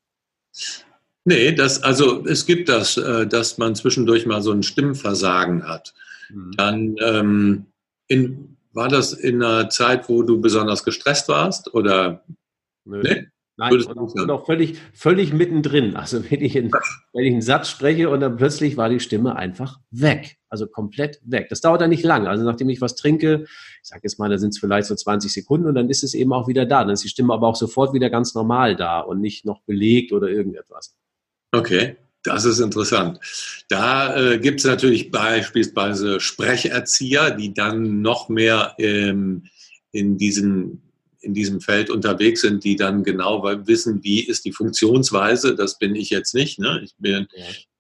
[1.25, 5.93] Nee, das, also es gibt das, äh, dass man zwischendurch mal so ein Stimmversagen hat.
[6.31, 6.53] Mhm.
[6.57, 7.67] Dann ähm,
[8.07, 12.25] in, war das in einer Zeit, wo du besonders gestresst warst oder?
[12.85, 13.03] Nö.
[13.03, 13.27] Nee?
[13.59, 15.97] Nein, und auch, und auch, völlig, völlig mittendrin.
[15.97, 16.71] Also wenn ich, in,
[17.13, 20.37] wenn ich einen Satz spreche und dann plötzlich war die Stimme einfach weg.
[20.51, 21.49] Also komplett weg.
[21.49, 22.27] Das dauert dann nicht lang.
[22.27, 23.45] Also nachdem ich was trinke,
[23.83, 26.13] ich sage jetzt mal, da sind es vielleicht so 20 Sekunden und dann ist es
[26.13, 26.85] eben auch wieder da.
[26.85, 30.13] Dann ist die Stimme aber auch sofort wieder ganz normal da und nicht noch belegt
[30.13, 30.95] oder irgendetwas.
[31.53, 31.97] Okay.
[32.27, 33.21] Das ist interessant.
[33.69, 39.45] Da äh, gibt es natürlich beispielsweise Sprecherzieher, die dann noch mehr ähm,
[39.93, 40.86] in diesen
[41.27, 45.57] in diesem Feld unterwegs sind, die dann genau wissen, wie ist die Funktionsweise.
[45.57, 46.59] Das bin ich jetzt nicht.
[46.59, 46.81] Ne?
[46.85, 47.27] Ich bin,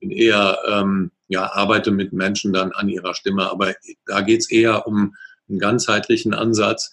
[0.00, 3.74] bin eher, ähm, ja, arbeite mit Menschen dann an ihrer Stimme, aber
[4.06, 5.14] da geht es eher um
[5.48, 6.92] einen ganzheitlichen Ansatz.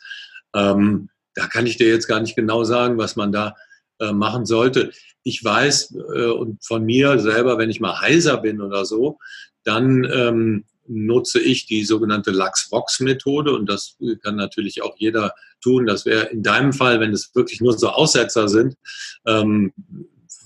[0.54, 3.56] Ähm, da kann ich dir jetzt gar nicht genau sagen, was man da
[3.99, 4.91] äh, machen sollte.
[5.24, 9.18] Ich weiß äh, und von mir selber, wenn ich mal heiser bin oder so,
[9.64, 15.86] dann ähm, nutze ich die sogenannte Lux-Vox-Methode und das kann natürlich auch jeder tun.
[15.86, 18.75] Das wäre in deinem Fall, wenn es wirklich nur so Aussetzer sind,
[19.25, 19.73] ähm,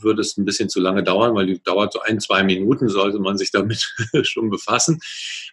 [0.01, 3.19] würde es ein bisschen zu lange dauern, weil die dauert so ein, zwei Minuten, sollte
[3.19, 4.99] man sich damit schon befassen.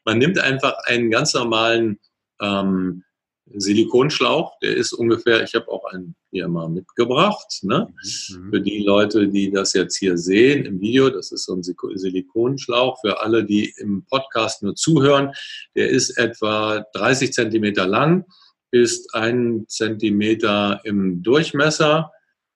[0.04, 1.98] Man nimmt einfach einen ganz normalen
[2.40, 3.04] ähm,
[3.52, 7.92] Silikonschlauch, der ist ungefähr, ich habe auch einen hier mal mitgebracht, ne?
[8.30, 8.50] Mhm.
[8.50, 13.00] Für die Leute, die das jetzt hier sehen im Video, das ist so ein Silikonschlauch.
[13.00, 15.32] Für alle, die im Podcast nur zuhören,
[15.76, 18.24] der ist etwa 30 Zentimeter lang,
[18.70, 22.10] ist ein Zentimeter im Durchmesser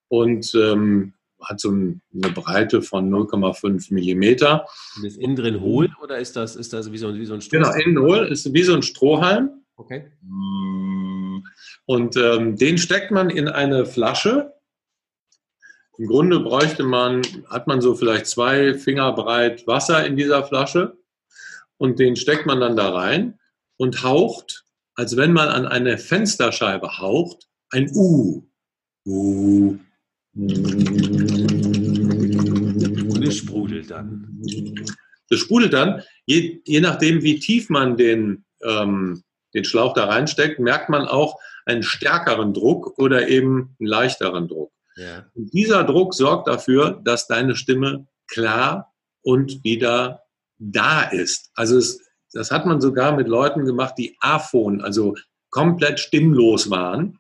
[0.09, 2.01] und ähm, hat so eine
[2.35, 4.67] Breite von 0,5 Millimeter.
[5.05, 7.73] Ist innen drin hohl oder ist das, ist das wie so, wie so ein Strohhalm?
[7.73, 9.51] Genau, innen hohl, ist wie so ein Strohhalm.
[9.77, 10.11] Okay.
[11.89, 14.53] Und ähm, den steckt man in eine Flasche.
[15.97, 20.99] Im Grunde bräuchte man, hat man so vielleicht zwei Finger breit Wasser in dieser Flasche.
[21.79, 23.39] und den steckt man dann da rein
[23.79, 24.65] und haucht,
[24.97, 28.43] als wenn man an eine Fensterscheibe haucht, ein U.
[29.07, 29.79] U.
[30.35, 30.63] Und
[33.23, 34.43] es sprudelt dann.
[35.31, 39.23] Das sprudelt dann, je, je nachdem, wie tief man den, ähm,
[39.55, 41.39] den Schlauch da reinsteckt, merkt man auch
[41.69, 44.73] einen stärkeren Druck oder eben einen leichteren Druck.
[44.97, 45.27] Ja.
[45.35, 48.93] Und dieser Druck sorgt dafür, dass deine Stimme klar
[49.23, 50.23] und wieder
[50.59, 51.51] da ist.
[51.55, 52.01] Also es,
[52.33, 55.15] das hat man sogar mit Leuten gemacht, die aphon, also
[55.51, 57.19] komplett stimmlos waren,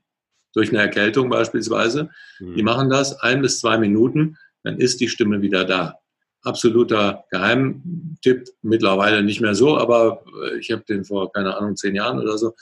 [0.55, 2.11] durch eine Erkältung beispielsweise.
[2.41, 2.55] Mhm.
[2.57, 5.99] Die machen das ein bis zwei Minuten, dann ist die Stimme wieder da.
[6.43, 11.95] Absoluter Geheimtipp, mittlerweile nicht mehr so, aber äh, ich habe den vor, keine Ahnung, zehn
[11.95, 12.55] Jahren oder so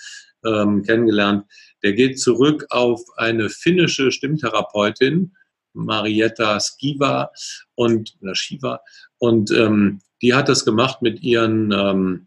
[0.44, 1.44] ähm, kennengelernt.
[1.86, 5.36] Der geht zurück auf eine finnische Stimmtherapeutin,
[5.72, 7.30] Marietta Skiva
[7.76, 8.80] und oder Shiva
[9.18, 12.26] und ähm, die hat das gemacht mit ihren ähm,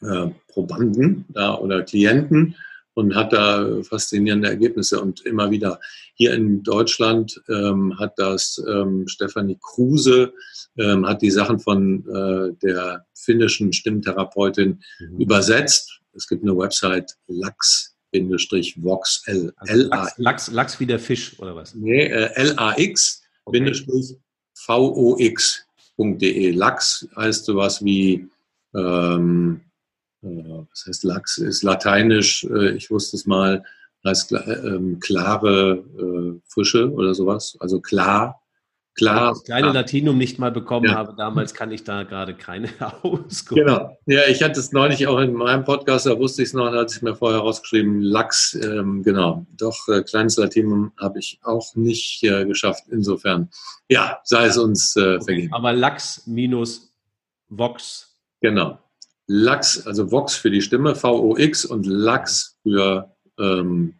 [0.00, 2.56] äh, Probanden da, oder Klienten
[2.94, 5.78] und hat da faszinierende Ergebnisse und immer wieder.
[6.14, 10.32] Hier in Deutschland ähm, hat das ähm, Stefanie Kruse,
[10.78, 15.20] ähm, hat die Sachen von äh, der finnischen Stimmtherapeutin mhm.
[15.20, 16.00] übersetzt.
[16.12, 17.93] Es gibt eine Website Lachs
[18.76, 21.74] Vox L also Lachs, Lachs, Lachs wie der Fisch oder was?
[21.74, 23.74] Nee, äh, L-A-X okay.
[24.54, 26.50] V-O-X.de.
[26.52, 28.28] Lachs heißt sowas wie
[28.74, 29.60] ähm,
[30.22, 33.64] äh, was heißt Lachs, ist lateinisch, äh, ich wusste es mal,
[34.04, 38.40] heißt ähm, klare äh, Frische oder sowas, also klar.
[38.96, 39.30] Klar.
[39.30, 39.74] Das kleine klar.
[39.74, 40.94] Latinum nicht mal bekommen ja.
[40.94, 42.68] habe, damals kann ich da gerade keine
[43.02, 43.48] Auskunft.
[43.48, 43.98] Genau.
[44.06, 46.80] Ja, ich hatte es neulich auch in meinem Podcast, da wusste ich es noch, da
[46.80, 49.46] hatte ich mir vorher rausgeschrieben, Lachs, ähm, genau.
[49.56, 52.84] Doch, äh, kleines Latinum habe ich auch nicht äh, geschafft.
[52.88, 53.50] Insofern,
[53.88, 55.52] ja, sei es uns äh, vergeben.
[55.52, 56.94] Aber Lachs minus
[57.48, 58.16] Vox.
[58.40, 58.78] Genau.
[59.26, 63.94] Lachs, also Vox für die Stimme, V-O-X und Lachs für, ähm,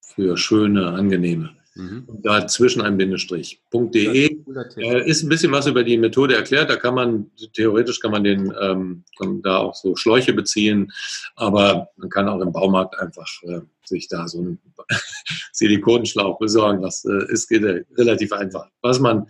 [0.00, 1.57] für schöne, angenehme.
[1.78, 2.04] Mhm.
[2.08, 3.62] Und dazwischen ein Bindestrich.
[3.72, 4.36] .de
[4.76, 6.70] äh, ist ein bisschen was über die Methode erklärt.
[6.70, 10.92] Da kann man, theoretisch kann man den, ähm, kann da auch so Schläuche beziehen,
[11.36, 14.58] aber man kann auch im Baumarkt einfach äh, sich da so einen
[15.52, 16.82] Silikonschlauch besorgen.
[16.82, 17.62] Das äh, ist geht,
[17.96, 18.66] relativ einfach.
[18.82, 19.28] Was man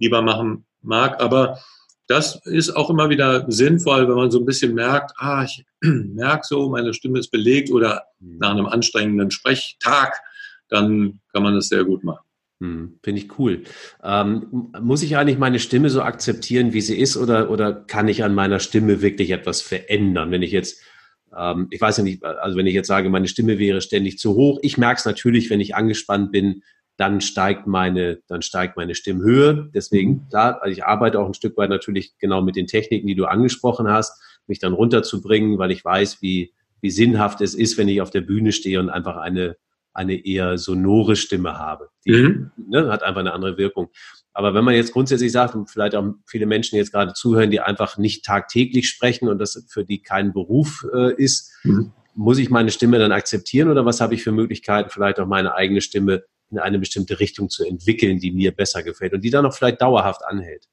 [0.00, 1.60] lieber machen mag, aber
[2.08, 6.44] das ist auch immer wieder sinnvoll, wenn man so ein bisschen merkt, ah, ich merke
[6.44, 8.38] so, meine Stimme ist belegt oder mhm.
[8.38, 10.20] nach einem anstrengenden Sprechtag,
[10.68, 12.24] dann kann man das sehr gut machen.
[12.60, 13.64] Hm, Finde ich cool.
[14.02, 18.22] Ähm, muss ich eigentlich meine Stimme so akzeptieren, wie sie ist, oder, oder kann ich
[18.24, 20.30] an meiner Stimme wirklich etwas verändern?
[20.30, 20.80] Wenn ich jetzt,
[21.36, 24.34] ähm, ich weiß ja nicht, also wenn ich jetzt sage, meine Stimme wäre ständig zu
[24.34, 26.62] hoch, ich merke es natürlich, wenn ich angespannt bin,
[26.96, 29.68] dann steigt meine, dann steigt meine Stimmhöhe.
[29.74, 30.28] Deswegen, mhm.
[30.28, 33.26] klar, also ich arbeite auch ein Stück weit natürlich genau mit den Techniken, die du
[33.26, 38.00] angesprochen hast, mich dann runterzubringen, weil ich weiß, wie, wie sinnhaft es ist, wenn ich
[38.00, 39.56] auf der Bühne stehe und einfach eine,
[39.94, 41.88] eine eher sonore Stimme habe.
[42.04, 42.50] Die mhm.
[42.56, 43.88] ne, hat einfach eine andere Wirkung.
[44.32, 47.60] Aber wenn man jetzt grundsätzlich sagt, und vielleicht auch viele Menschen jetzt gerade zuhören, die
[47.60, 51.92] einfach nicht tagtäglich sprechen und das für die kein Beruf äh, ist, mhm.
[52.14, 55.54] muss ich meine Stimme dann akzeptieren oder was habe ich für Möglichkeiten, vielleicht auch meine
[55.54, 59.46] eigene Stimme in eine bestimmte Richtung zu entwickeln, die mir besser gefällt und die dann
[59.46, 60.66] auch vielleicht dauerhaft anhält.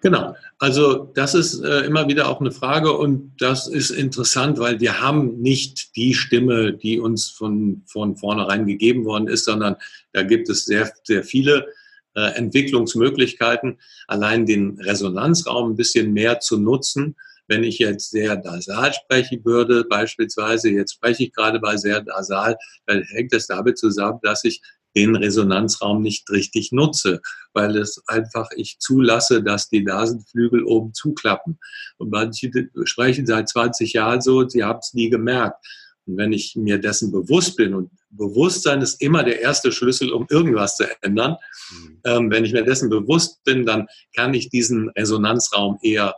[0.00, 4.80] Genau, also das ist äh, immer wieder auch eine Frage und das ist interessant, weil
[4.80, 9.76] wir haben nicht die Stimme, die uns von, von vornherein gegeben worden ist, sondern
[10.12, 11.66] da gibt es sehr, sehr viele
[12.14, 17.16] äh, Entwicklungsmöglichkeiten, allein den Resonanzraum ein bisschen mehr zu nutzen.
[17.46, 22.56] Wenn ich jetzt sehr nasal sprechen würde, beispielsweise, jetzt spreche ich gerade bei sehr nasal,
[22.86, 24.60] dann hängt es damit zusammen, dass ich
[24.96, 27.20] den Resonanzraum nicht richtig nutze,
[27.52, 31.58] weil es einfach ich zulasse, dass die Nasenflügel oben zuklappen.
[31.98, 32.50] Und manche
[32.84, 35.64] sprechen seit 20 Jahren so, sie haben es nie gemerkt.
[36.06, 40.26] Und wenn ich mir dessen bewusst bin, und Bewusstsein ist immer der erste Schlüssel, um
[40.28, 41.36] irgendwas zu ändern,
[41.70, 42.00] mhm.
[42.04, 46.16] ähm, wenn ich mir dessen bewusst bin, dann kann ich diesen Resonanzraum eher,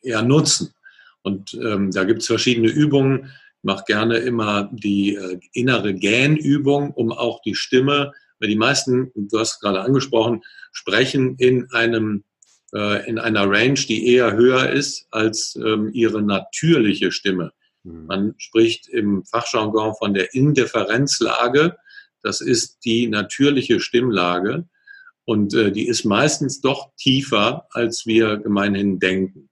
[0.00, 0.72] eher nutzen.
[1.22, 3.32] Und ähm, da gibt es verschiedene Übungen
[3.64, 9.38] mache gerne immer die äh, innere Gähnübung, um auch die Stimme, weil die meisten, du
[9.38, 10.42] hast gerade angesprochen,
[10.72, 12.24] sprechen in einem
[12.74, 17.52] äh, in einer Range, die eher höher ist als ähm, ihre natürliche Stimme.
[17.84, 18.06] Mhm.
[18.06, 21.76] Man spricht im Fachjargon von der Indifferenzlage.
[22.22, 24.66] Das ist die natürliche Stimmlage
[25.24, 29.48] und äh, die ist meistens doch tiefer, als wir gemeinhin denken.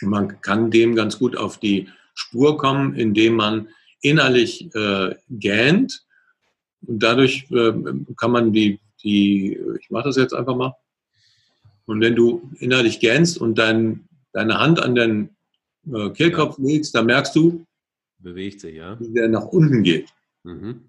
[0.00, 3.68] Man kann dem ganz gut auf die Spur kommen, indem man
[4.00, 6.04] innerlich äh, gähnt.
[6.86, 7.72] Und dadurch äh,
[8.16, 10.74] kann man die, die, ich mache das jetzt einfach mal.
[11.86, 15.30] Und wenn du innerlich gähnst und dein deine Hand an den
[15.92, 16.64] äh, Kehlkopf ja.
[16.64, 17.64] legst, da merkst du,
[18.18, 18.98] bewegt sich, ja.
[19.00, 20.08] Wie der nach unten geht.
[20.44, 20.88] Mhm.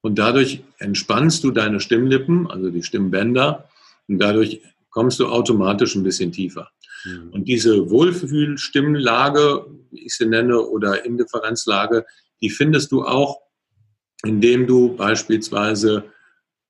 [0.00, 3.68] Und dadurch entspannst du deine Stimmlippen, also die Stimmbänder,
[4.06, 6.70] und dadurch kommst du automatisch ein bisschen tiefer.
[7.08, 7.30] Mhm.
[7.30, 12.04] Und diese Wohlfühlstimmlage, wie ich sie nenne, oder Indifferenzlage,
[12.40, 13.40] die findest du auch,
[14.24, 16.04] indem du beispielsweise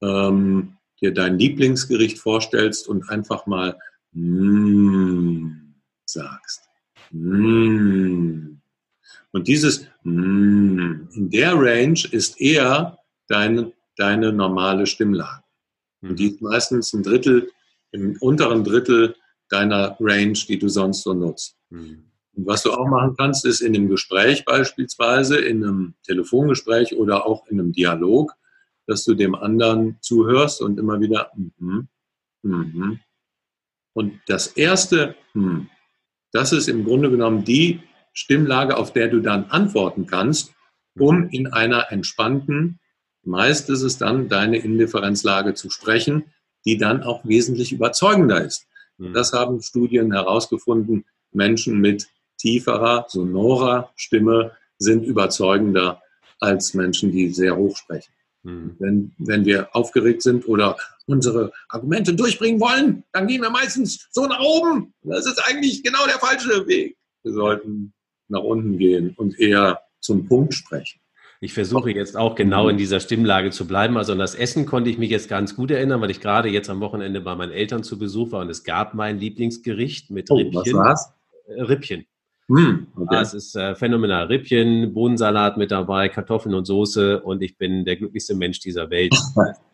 [0.02, 3.76] ähm, dir dein Lieblingsgericht vorstellst und einfach mal
[4.12, 5.74] mm,
[6.04, 6.62] sagst.
[7.10, 8.58] Mm.
[9.30, 15.42] Und dieses mm, in der Range ist eher deine, deine normale Stimmlage.
[16.00, 17.50] Und die ist meistens ein Drittel,
[17.92, 19.14] im unteren Drittel
[19.48, 21.56] deiner Range, die du sonst so nutzt.
[21.70, 22.04] Mhm.
[22.34, 27.26] Und was du auch machen kannst, ist in einem Gespräch beispielsweise, in einem Telefongespräch oder
[27.26, 28.32] auch in einem Dialog,
[28.86, 31.80] dass du dem anderen zuhörst und immer wieder mm,
[32.42, 33.00] mm.
[33.92, 35.66] und das erste mm,
[36.32, 37.80] das ist im Grunde genommen die
[38.12, 40.52] Stimmlage, auf der du dann antworten kannst,
[40.98, 42.80] um in einer entspannten,
[43.22, 46.24] meist ist es dann deine Indifferenzlage zu sprechen,
[46.64, 48.66] die dann auch wesentlich überzeugender ist.
[48.98, 49.12] Mhm.
[49.14, 51.04] Das haben Studien herausgefunden.
[51.32, 56.02] Menschen mit tieferer, sonorer Stimme sind überzeugender
[56.40, 58.12] als Menschen, die sehr hoch sprechen.
[58.42, 58.76] Mhm.
[58.78, 60.76] Wenn, wenn wir aufgeregt sind oder
[61.06, 64.94] unsere Argumente durchbringen wollen, dann gehen wir meistens so nach oben.
[65.02, 66.96] Das ist eigentlich genau der falsche Weg.
[67.22, 67.92] Wir sollten
[68.28, 71.00] nach unten gehen und eher zum Punkt sprechen.
[71.40, 73.96] Ich versuche jetzt auch genau in dieser Stimmlage zu bleiben.
[73.96, 76.68] Also an das Essen konnte ich mich jetzt ganz gut erinnern, weil ich gerade jetzt
[76.68, 80.56] am Wochenende bei meinen Eltern zu Besuch war und es gab mein Lieblingsgericht mit Rippchen.
[80.56, 81.12] Oh, was war's?
[81.46, 82.06] Äh, Rippchen.
[82.48, 83.14] Hm, okay.
[83.14, 84.26] ja, es ist äh, phänomenal.
[84.26, 89.14] Rippchen, Bohnensalat mit dabei, Kartoffeln und Soße und ich bin der glücklichste Mensch dieser Welt.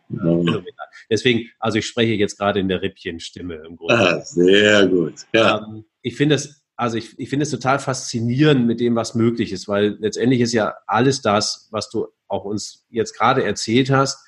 [1.09, 3.95] Deswegen, also ich spreche jetzt gerade in der Rippchenstimme im Grunde.
[3.95, 5.13] Ah, sehr gut.
[5.33, 5.65] Ja.
[5.65, 9.51] Ähm, ich finde es, also ich, ich finde es total faszinierend mit dem, was möglich
[9.51, 14.19] ist, weil letztendlich ist ja alles das, was du auch uns jetzt gerade erzählt hast,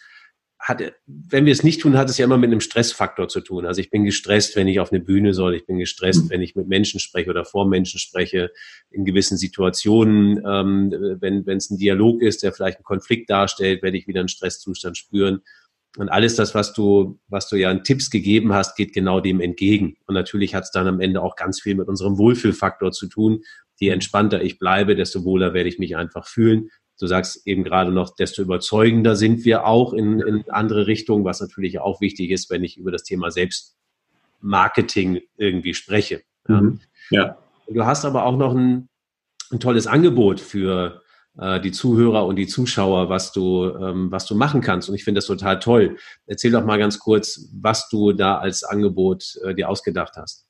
[0.60, 3.66] hat, wenn wir es nicht tun, hat es ja immer mit einem Stressfaktor zu tun.
[3.66, 6.30] Also ich bin gestresst, wenn ich auf eine Bühne soll, ich bin gestresst, mhm.
[6.30, 8.52] wenn ich mit Menschen spreche oder vor Menschen spreche,
[8.90, 13.84] in gewissen Situationen, ähm, wenn wenn es ein Dialog ist, der vielleicht einen Konflikt darstellt,
[13.84, 15.42] werde ich wieder einen Stresszustand spüren.
[15.98, 19.42] Und alles das, was du, was du ja an Tipps gegeben hast, geht genau dem
[19.42, 19.98] entgegen.
[20.06, 23.42] Und natürlich hat es dann am Ende auch ganz viel mit unserem Wohlfühlfaktor zu tun.
[23.78, 26.70] Je entspannter ich bleibe, desto wohler werde ich mich einfach fühlen.
[27.00, 31.42] Du sagst eben gerade noch, desto überzeugender sind wir auch in, in andere Richtungen, was
[31.42, 36.22] natürlich auch wichtig ist, wenn ich über das Thema Selbstmarketing irgendwie spreche.
[36.48, 36.80] Mhm.
[37.10, 37.38] Ja.
[37.68, 38.88] Du hast aber auch noch ein,
[39.52, 41.02] ein tolles Angebot für
[41.40, 44.90] äh, die Zuhörer und die Zuschauer, was du, ähm, was du machen kannst.
[44.90, 45.98] Und ich finde das total toll.
[46.26, 50.46] Erzähl doch mal ganz kurz, was du da als Angebot äh, dir ausgedacht hast.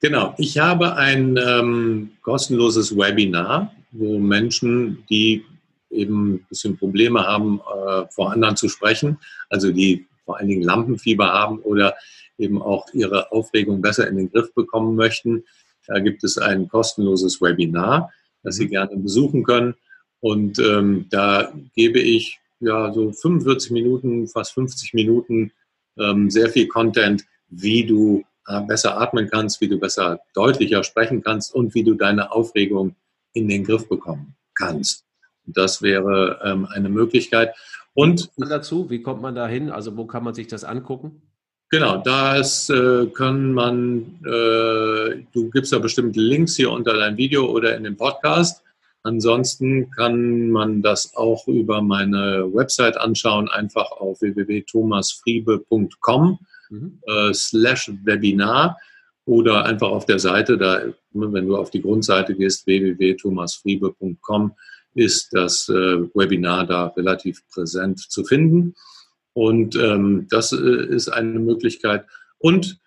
[0.00, 5.44] Genau, ich habe ein ähm, kostenloses Webinar, wo Menschen, die
[5.90, 10.62] eben ein bisschen Probleme haben, äh, vor anderen zu sprechen, also die vor allen Dingen
[10.62, 11.94] Lampenfieber haben oder
[12.38, 15.44] eben auch ihre Aufregung besser in den Griff bekommen möchten.
[15.86, 18.12] Da gibt es ein kostenloses Webinar,
[18.42, 18.70] das Sie mhm.
[18.70, 19.74] gerne besuchen können.
[20.24, 25.52] Und ähm, da gebe ich ja so 45 Minuten, fast 50 Minuten
[25.98, 31.22] ähm, sehr viel Content, wie du äh, besser atmen kannst, wie du besser deutlicher sprechen
[31.22, 32.96] kannst und wie du deine Aufregung
[33.34, 35.04] in den Griff bekommen kannst.
[35.44, 37.54] Das wäre ähm, eine Möglichkeit.
[37.92, 39.68] Und dazu, wie kommt man da hin?
[39.68, 41.20] Also wo kann man sich das angucken?
[41.68, 47.44] Genau, da äh, kann man, äh, du gibst da bestimmte Links hier unter deinem Video
[47.44, 48.63] oder in dem Podcast.
[49.04, 56.38] Ansonsten kann man das auch über meine Website anschauen, einfach auf www.thomasfriebe.com
[56.70, 56.98] mhm.
[57.06, 58.78] äh, slash Webinar
[59.26, 60.80] oder einfach auf der Seite, da,
[61.12, 64.52] wenn du auf die Grundseite gehst, www.thomasfriebe.com,
[64.94, 68.74] ist das äh, Webinar da relativ präsent zu finden.
[69.34, 72.06] Und ähm, das äh, ist eine Möglichkeit.
[72.38, 72.80] Und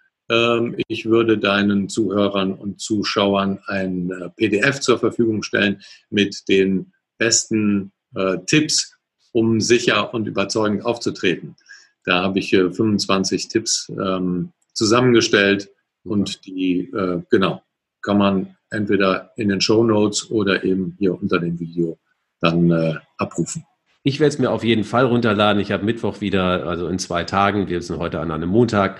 [0.88, 7.92] ich würde deinen Zuhörern und Zuschauern ein äh, PDF zur Verfügung stellen mit den besten
[8.16, 8.98] äh, Tipps,
[9.32, 11.56] um sicher und überzeugend aufzutreten.
[12.04, 15.70] Da habe ich 25 Tipps ähm, zusammengestellt
[16.04, 17.62] und die, äh, genau,
[18.02, 22.00] kann man entweder in den Show Notes oder eben hier unter dem Video
[22.40, 23.66] dann äh, abrufen.
[24.04, 25.62] Ich werde es mir auf jeden Fall runterladen.
[25.62, 29.00] Ich habe Mittwoch wieder, also in zwei Tagen, wir sind heute an einem Montag.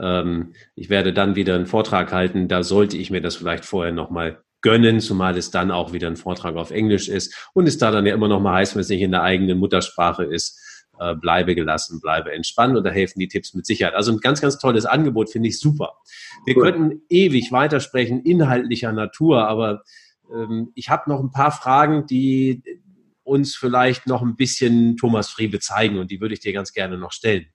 [0.00, 2.48] Ähm, ich werde dann wieder einen Vortrag halten.
[2.48, 6.16] Da sollte ich mir das vielleicht vorher nochmal gönnen, zumal es dann auch wieder ein
[6.16, 8.88] Vortrag auf Englisch ist und es da dann ja immer noch mal heißt, wenn es
[8.88, 10.60] nicht in der eigenen Muttersprache ist.
[11.00, 13.94] äh, bleibe gelassen, bleibe entspannt und da helfen die Tipps mit Sicherheit.
[13.94, 15.92] Also ein ganz, ganz tolles Angebot, finde ich super.
[16.44, 16.64] Wir cool.
[16.64, 19.82] könnten ewig weitersprechen, inhaltlicher Natur, aber
[20.34, 22.62] ähm, ich habe noch ein paar Fragen, die
[23.28, 26.98] uns vielleicht noch ein bisschen Thomas Friebe zeigen und die würde ich dir ganz gerne
[26.98, 27.46] noch stellen.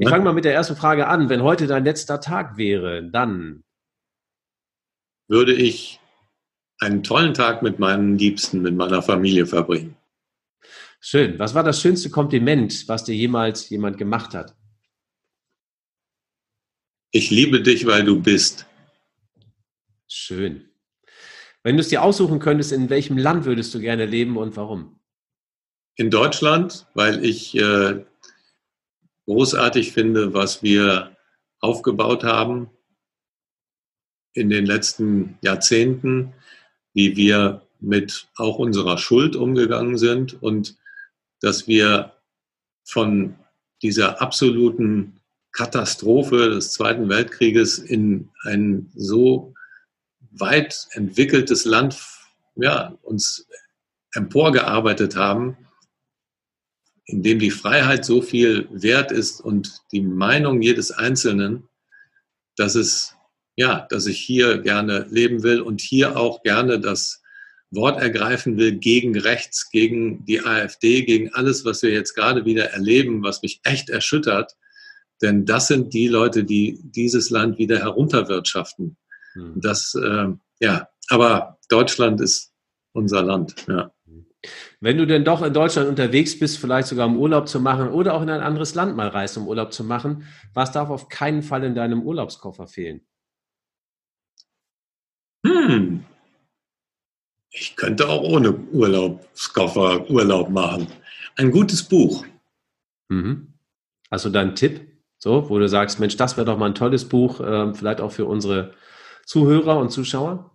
[0.00, 1.28] Ich fange mal mit der ersten Frage an.
[1.28, 3.64] Wenn heute dein letzter Tag wäre, dann
[5.28, 6.00] würde ich
[6.80, 9.96] einen tollen Tag mit meinen Liebsten, mit meiner Familie verbringen.
[11.00, 11.38] Schön.
[11.38, 14.54] Was war das schönste Kompliment, was dir jemals jemand gemacht hat?
[17.10, 18.66] Ich liebe dich, weil du bist.
[20.06, 20.69] Schön.
[21.62, 24.98] Wenn du es dir aussuchen könntest, in welchem Land würdest du gerne leben und warum?
[25.96, 28.04] In Deutschland, weil ich äh,
[29.26, 31.16] großartig finde, was wir
[31.60, 32.70] aufgebaut haben
[34.32, 36.32] in den letzten Jahrzehnten,
[36.94, 40.76] wie wir mit auch unserer Schuld umgegangen sind und
[41.40, 42.12] dass wir
[42.84, 43.36] von
[43.82, 45.20] dieser absoluten
[45.52, 49.54] Katastrophe des Zweiten Weltkrieges in ein so
[50.30, 51.98] weit entwickeltes Land
[52.56, 53.46] ja, uns
[54.14, 55.56] emporgearbeitet haben,
[57.04, 61.68] in dem die Freiheit so viel wert ist und die Meinung jedes Einzelnen,
[62.56, 63.14] dass es
[63.56, 67.22] ja, dass ich hier gerne leben will und hier auch gerne das
[67.70, 72.70] Wort ergreifen will gegen rechts, gegen die AfD, gegen alles, was wir jetzt gerade wieder
[72.70, 74.56] erleben, was mich echt erschüttert.
[75.22, 78.96] Denn das sind die Leute, die dieses Land wieder herunterwirtschaften.
[79.34, 79.54] Hm.
[79.56, 80.28] Das, äh,
[80.60, 82.52] ja, aber Deutschland ist
[82.92, 83.92] unser Land, ja.
[84.80, 88.14] Wenn du denn doch in Deutschland unterwegs bist, vielleicht sogar um Urlaub zu machen oder
[88.14, 90.24] auch in ein anderes Land mal reist, um Urlaub zu machen,
[90.54, 93.02] was darf auf keinen Fall in deinem Urlaubskoffer fehlen?
[95.46, 96.04] Hm,
[97.52, 100.86] ich könnte auch ohne Urlaubskoffer Urlaub machen.
[101.36, 102.24] Ein gutes Buch.
[103.08, 103.54] Mhm.
[104.10, 104.86] Hast du da einen Tipp,
[105.18, 108.12] so, wo du sagst, Mensch, das wäre doch mal ein tolles Buch, äh, vielleicht auch
[108.12, 108.74] für unsere
[109.26, 110.50] Zuhörer und Zuschauer?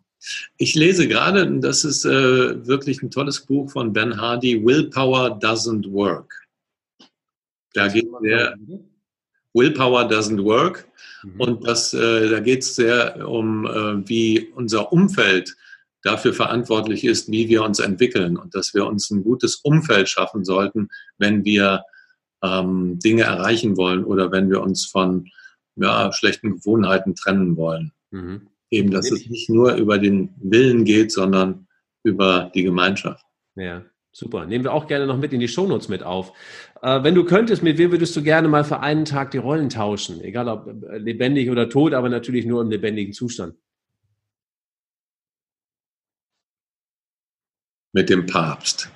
[0.58, 5.92] Ich lese gerade, das ist äh, wirklich ein tolles Buch von Ben Hardy, Willpower Doesn't
[5.92, 6.48] Work.
[7.74, 8.58] Da geht der
[9.54, 10.88] Willpower Doesn't Work
[11.24, 11.42] mhm.
[11.42, 15.56] und das, äh, da geht es sehr um, äh, wie unser Umfeld
[16.02, 20.46] dafür verantwortlich ist, wie wir uns entwickeln und dass wir uns ein gutes Umfeld schaffen
[20.46, 21.84] sollten, wenn wir
[22.44, 25.30] ähm, Dinge erreichen wollen oder wenn wir uns von
[25.76, 27.92] ja, schlechten Gewohnheiten trennen wollen.
[28.12, 28.48] Mhm.
[28.76, 31.68] Eben, dass es nicht nur über den Willen geht, sondern
[32.04, 33.26] über die Gemeinschaft.
[33.56, 34.46] Ja, super.
[34.46, 36.34] Nehmen wir auch gerne noch mit in die Shownotes mit auf.
[36.82, 39.70] Äh, wenn du könntest, mit wem würdest du gerne mal für einen Tag die Rollen
[39.70, 40.20] tauschen?
[40.22, 43.56] Egal ob äh, lebendig oder tot, aber natürlich nur im lebendigen Zustand.
[47.94, 48.92] Mit dem Papst.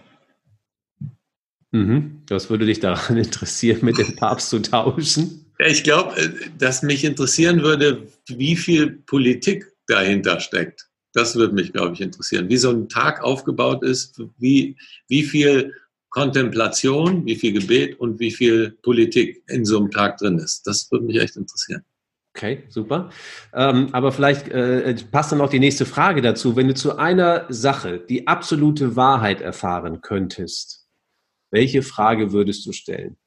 [1.71, 2.23] Mhm.
[2.27, 5.45] Was würde dich daran interessieren, mit dem Papst zu tauschen?
[5.59, 10.89] Ich glaube, äh, dass mich interessieren würde, wie viel Politik dahinter steckt.
[11.13, 12.49] Das würde mich, glaube ich, interessieren.
[12.49, 14.77] Wie so ein Tag aufgebaut ist, wie,
[15.07, 15.73] wie viel
[16.09, 20.65] Kontemplation, wie viel Gebet und wie viel Politik in so einem Tag drin ist.
[20.67, 21.83] Das würde mich echt interessieren.
[22.35, 23.09] Okay, super.
[23.53, 26.55] Ähm, aber vielleicht äh, passt dann auch die nächste Frage dazu.
[26.55, 30.87] Wenn du zu einer Sache die absolute Wahrheit erfahren könntest,
[31.51, 33.17] welche Frage würdest du stellen?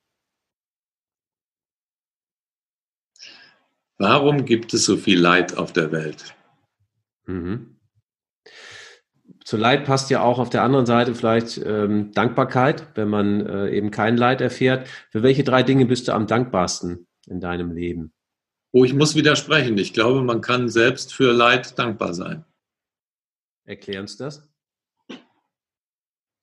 [3.98, 6.34] Warum gibt es so viel Leid auf der Welt?
[7.26, 7.76] Mhm.
[9.44, 13.70] Zu Leid passt ja auch auf der anderen Seite vielleicht ähm, Dankbarkeit, wenn man äh,
[13.70, 14.88] eben kein Leid erfährt.
[15.10, 18.12] Für welche drei Dinge bist du am dankbarsten in deinem Leben?
[18.72, 19.76] Oh, ich muss widersprechen.
[19.78, 22.44] Ich glaube, man kann selbst für Leid dankbar sein.
[23.64, 24.48] Erklären Sie das?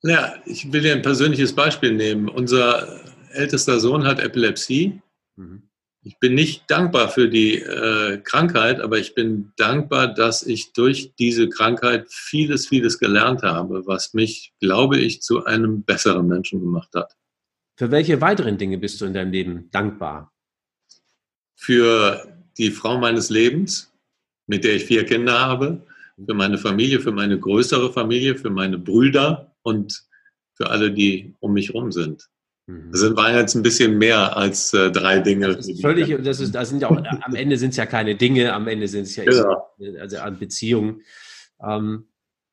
[0.03, 2.29] Ja, ich will dir ein persönliches Beispiel nehmen.
[2.29, 3.01] Unser
[3.31, 5.01] ältester Sohn hat Epilepsie.
[5.35, 5.68] Mhm.
[6.01, 11.13] Ich bin nicht dankbar für die äh, Krankheit, aber ich bin dankbar, dass ich durch
[11.19, 16.89] diese Krankheit vieles, vieles gelernt habe, was mich, glaube ich, zu einem besseren Menschen gemacht
[16.95, 17.17] hat.
[17.77, 20.31] Für welche weiteren Dinge bist du in deinem Leben dankbar?
[21.55, 23.91] Für die Frau meines Lebens,
[24.47, 25.85] mit der ich vier Kinder habe,
[26.25, 30.03] für meine Familie, für meine größere Familie, für meine Brüder und
[30.53, 32.29] für alle, die um mich herum sind.
[32.69, 32.91] Mhm.
[32.91, 35.55] Das waren jetzt ein bisschen mehr als äh, drei Dinge.
[35.55, 38.15] Das ist völlig, das, ist, das sind ja auch, am Ende sind es ja keine
[38.15, 39.99] Dinge, am Ende sind es ja, ja.
[39.99, 41.01] also an Beziehungen.
[41.67, 42.09] Ähm,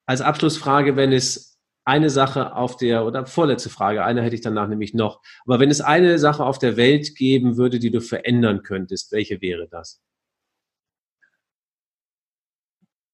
[0.06, 4.68] als Abschlussfrage, wenn es eine Sache auf der, oder vorletzte Frage, eine hätte ich danach
[4.68, 8.62] nämlich noch, aber wenn es eine Sache auf der Welt geben würde, die du verändern
[8.62, 10.00] könntest, welche wäre das?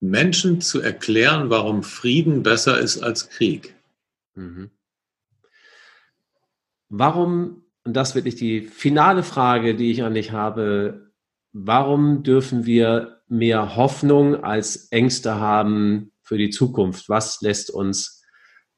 [0.01, 3.75] Menschen zu erklären, warum Frieden besser ist als Krieg.
[4.35, 4.71] Mhm.
[6.93, 11.11] Warum, und das wirklich die finale Frage, die ich an dich habe,
[11.53, 17.09] warum dürfen wir mehr Hoffnung als Ängste haben für die Zukunft?
[17.09, 18.23] Was lässt uns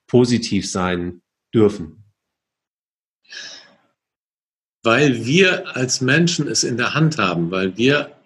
[0.07, 2.05] positiv sein dürfen?
[4.85, 8.17] Weil wir als Menschen es in der Hand haben, weil wir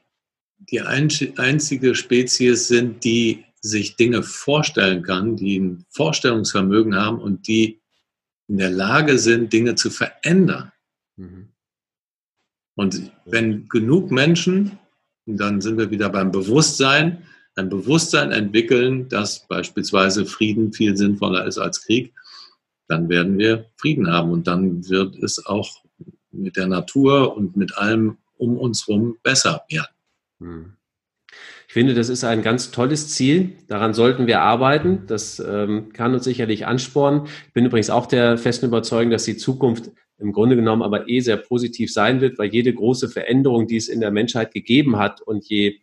[0.58, 7.80] die einzige Spezies sind, die sich Dinge vorstellen kann, die ein Vorstellungsvermögen haben und die
[8.48, 10.72] in der Lage sind, Dinge zu verändern.
[11.16, 11.48] Mhm.
[12.74, 14.78] Und wenn genug Menschen,
[15.26, 17.24] dann sind wir wieder beim Bewusstsein,
[17.56, 22.14] ein Bewusstsein entwickeln, dass beispielsweise Frieden viel sinnvoller ist als Krieg,
[22.86, 25.82] dann werden wir Frieden haben und dann wird es auch
[26.30, 29.94] mit der Natur und mit allem um uns herum besser werden.
[30.38, 30.77] Hm.
[31.68, 33.52] Ich finde, das ist ein ganz tolles Ziel.
[33.66, 35.02] Daran sollten wir arbeiten.
[35.06, 37.26] Das ähm, kann uns sicherlich anspornen.
[37.46, 41.20] Ich bin übrigens auch der festen Überzeugung, dass die Zukunft im Grunde genommen aber eh
[41.20, 45.20] sehr positiv sein wird, weil jede große Veränderung, die es in der Menschheit gegeben hat
[45.20, 45.78] und je,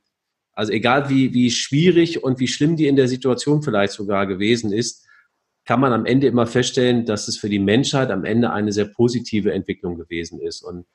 [0.53, 4.73] also egal wie, wie schwierig und wie schlimm die in der Situation vielleicht sogar gewesen
[4.73, 5.05] ist,
[5.65, 8.85] kann man am Ende immer feststellen, dass es für die Menschheit am Ende eine sehr
[8.85, 10.63] positive Entwicklung gewesen ist.
[10.63, 10.87] Und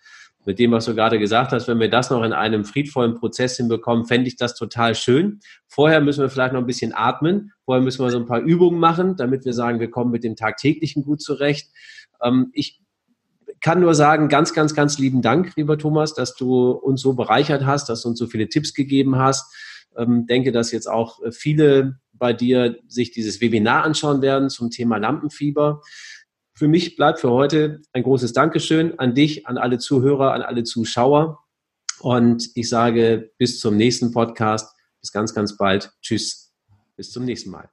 [0.46, 3.56] mit dem, was du gerade gesagt hast, wenn wir das noch in einem friedvollen Prozess
[3.56, 5.40] hinbekommen, fände ich das total schön.
[5.66, 7.52] Vorher müssen wir vielleicht noch ein bisschen atmen.
[7.64, 10.36] Vorher müssen wir so ein paar Übungen machen, damit wir sagen, wir kommen mit dem
[10.36, 11.70] Tagtäglichen gut zurecht.
[12.22, 12.80] Ähm, ich
[13.60, 17.66] kann nur sagen, ganz, ganz, ganz lieben Dank, lieber Thomas, dass du uns so bereichert
[17.66, 19.54] hast, dass du uns so viele Tipps gegeben hast.
[19.96, 24.98] Ähm, denke, dass jetzt auch viele bei dir sich dieses Webinar anschauen werden zum Thema
[24.98, 25.82] Lampenfieber.
[26.60, 30.62] Für mich bleibt für heute ein großes Dankeschön an dich, an alle Zuhörer, an alle
[30.62, 31.42] Zuschauer.
[32.00, 34.76] Und ich sage bis zum nächsten Podcast.
[35.00, 35.90] Bis ganz, ganz bald.
[36.02, 36.52] Tschüss.
[36.96, 37.70] Bis zum nächsten Mal.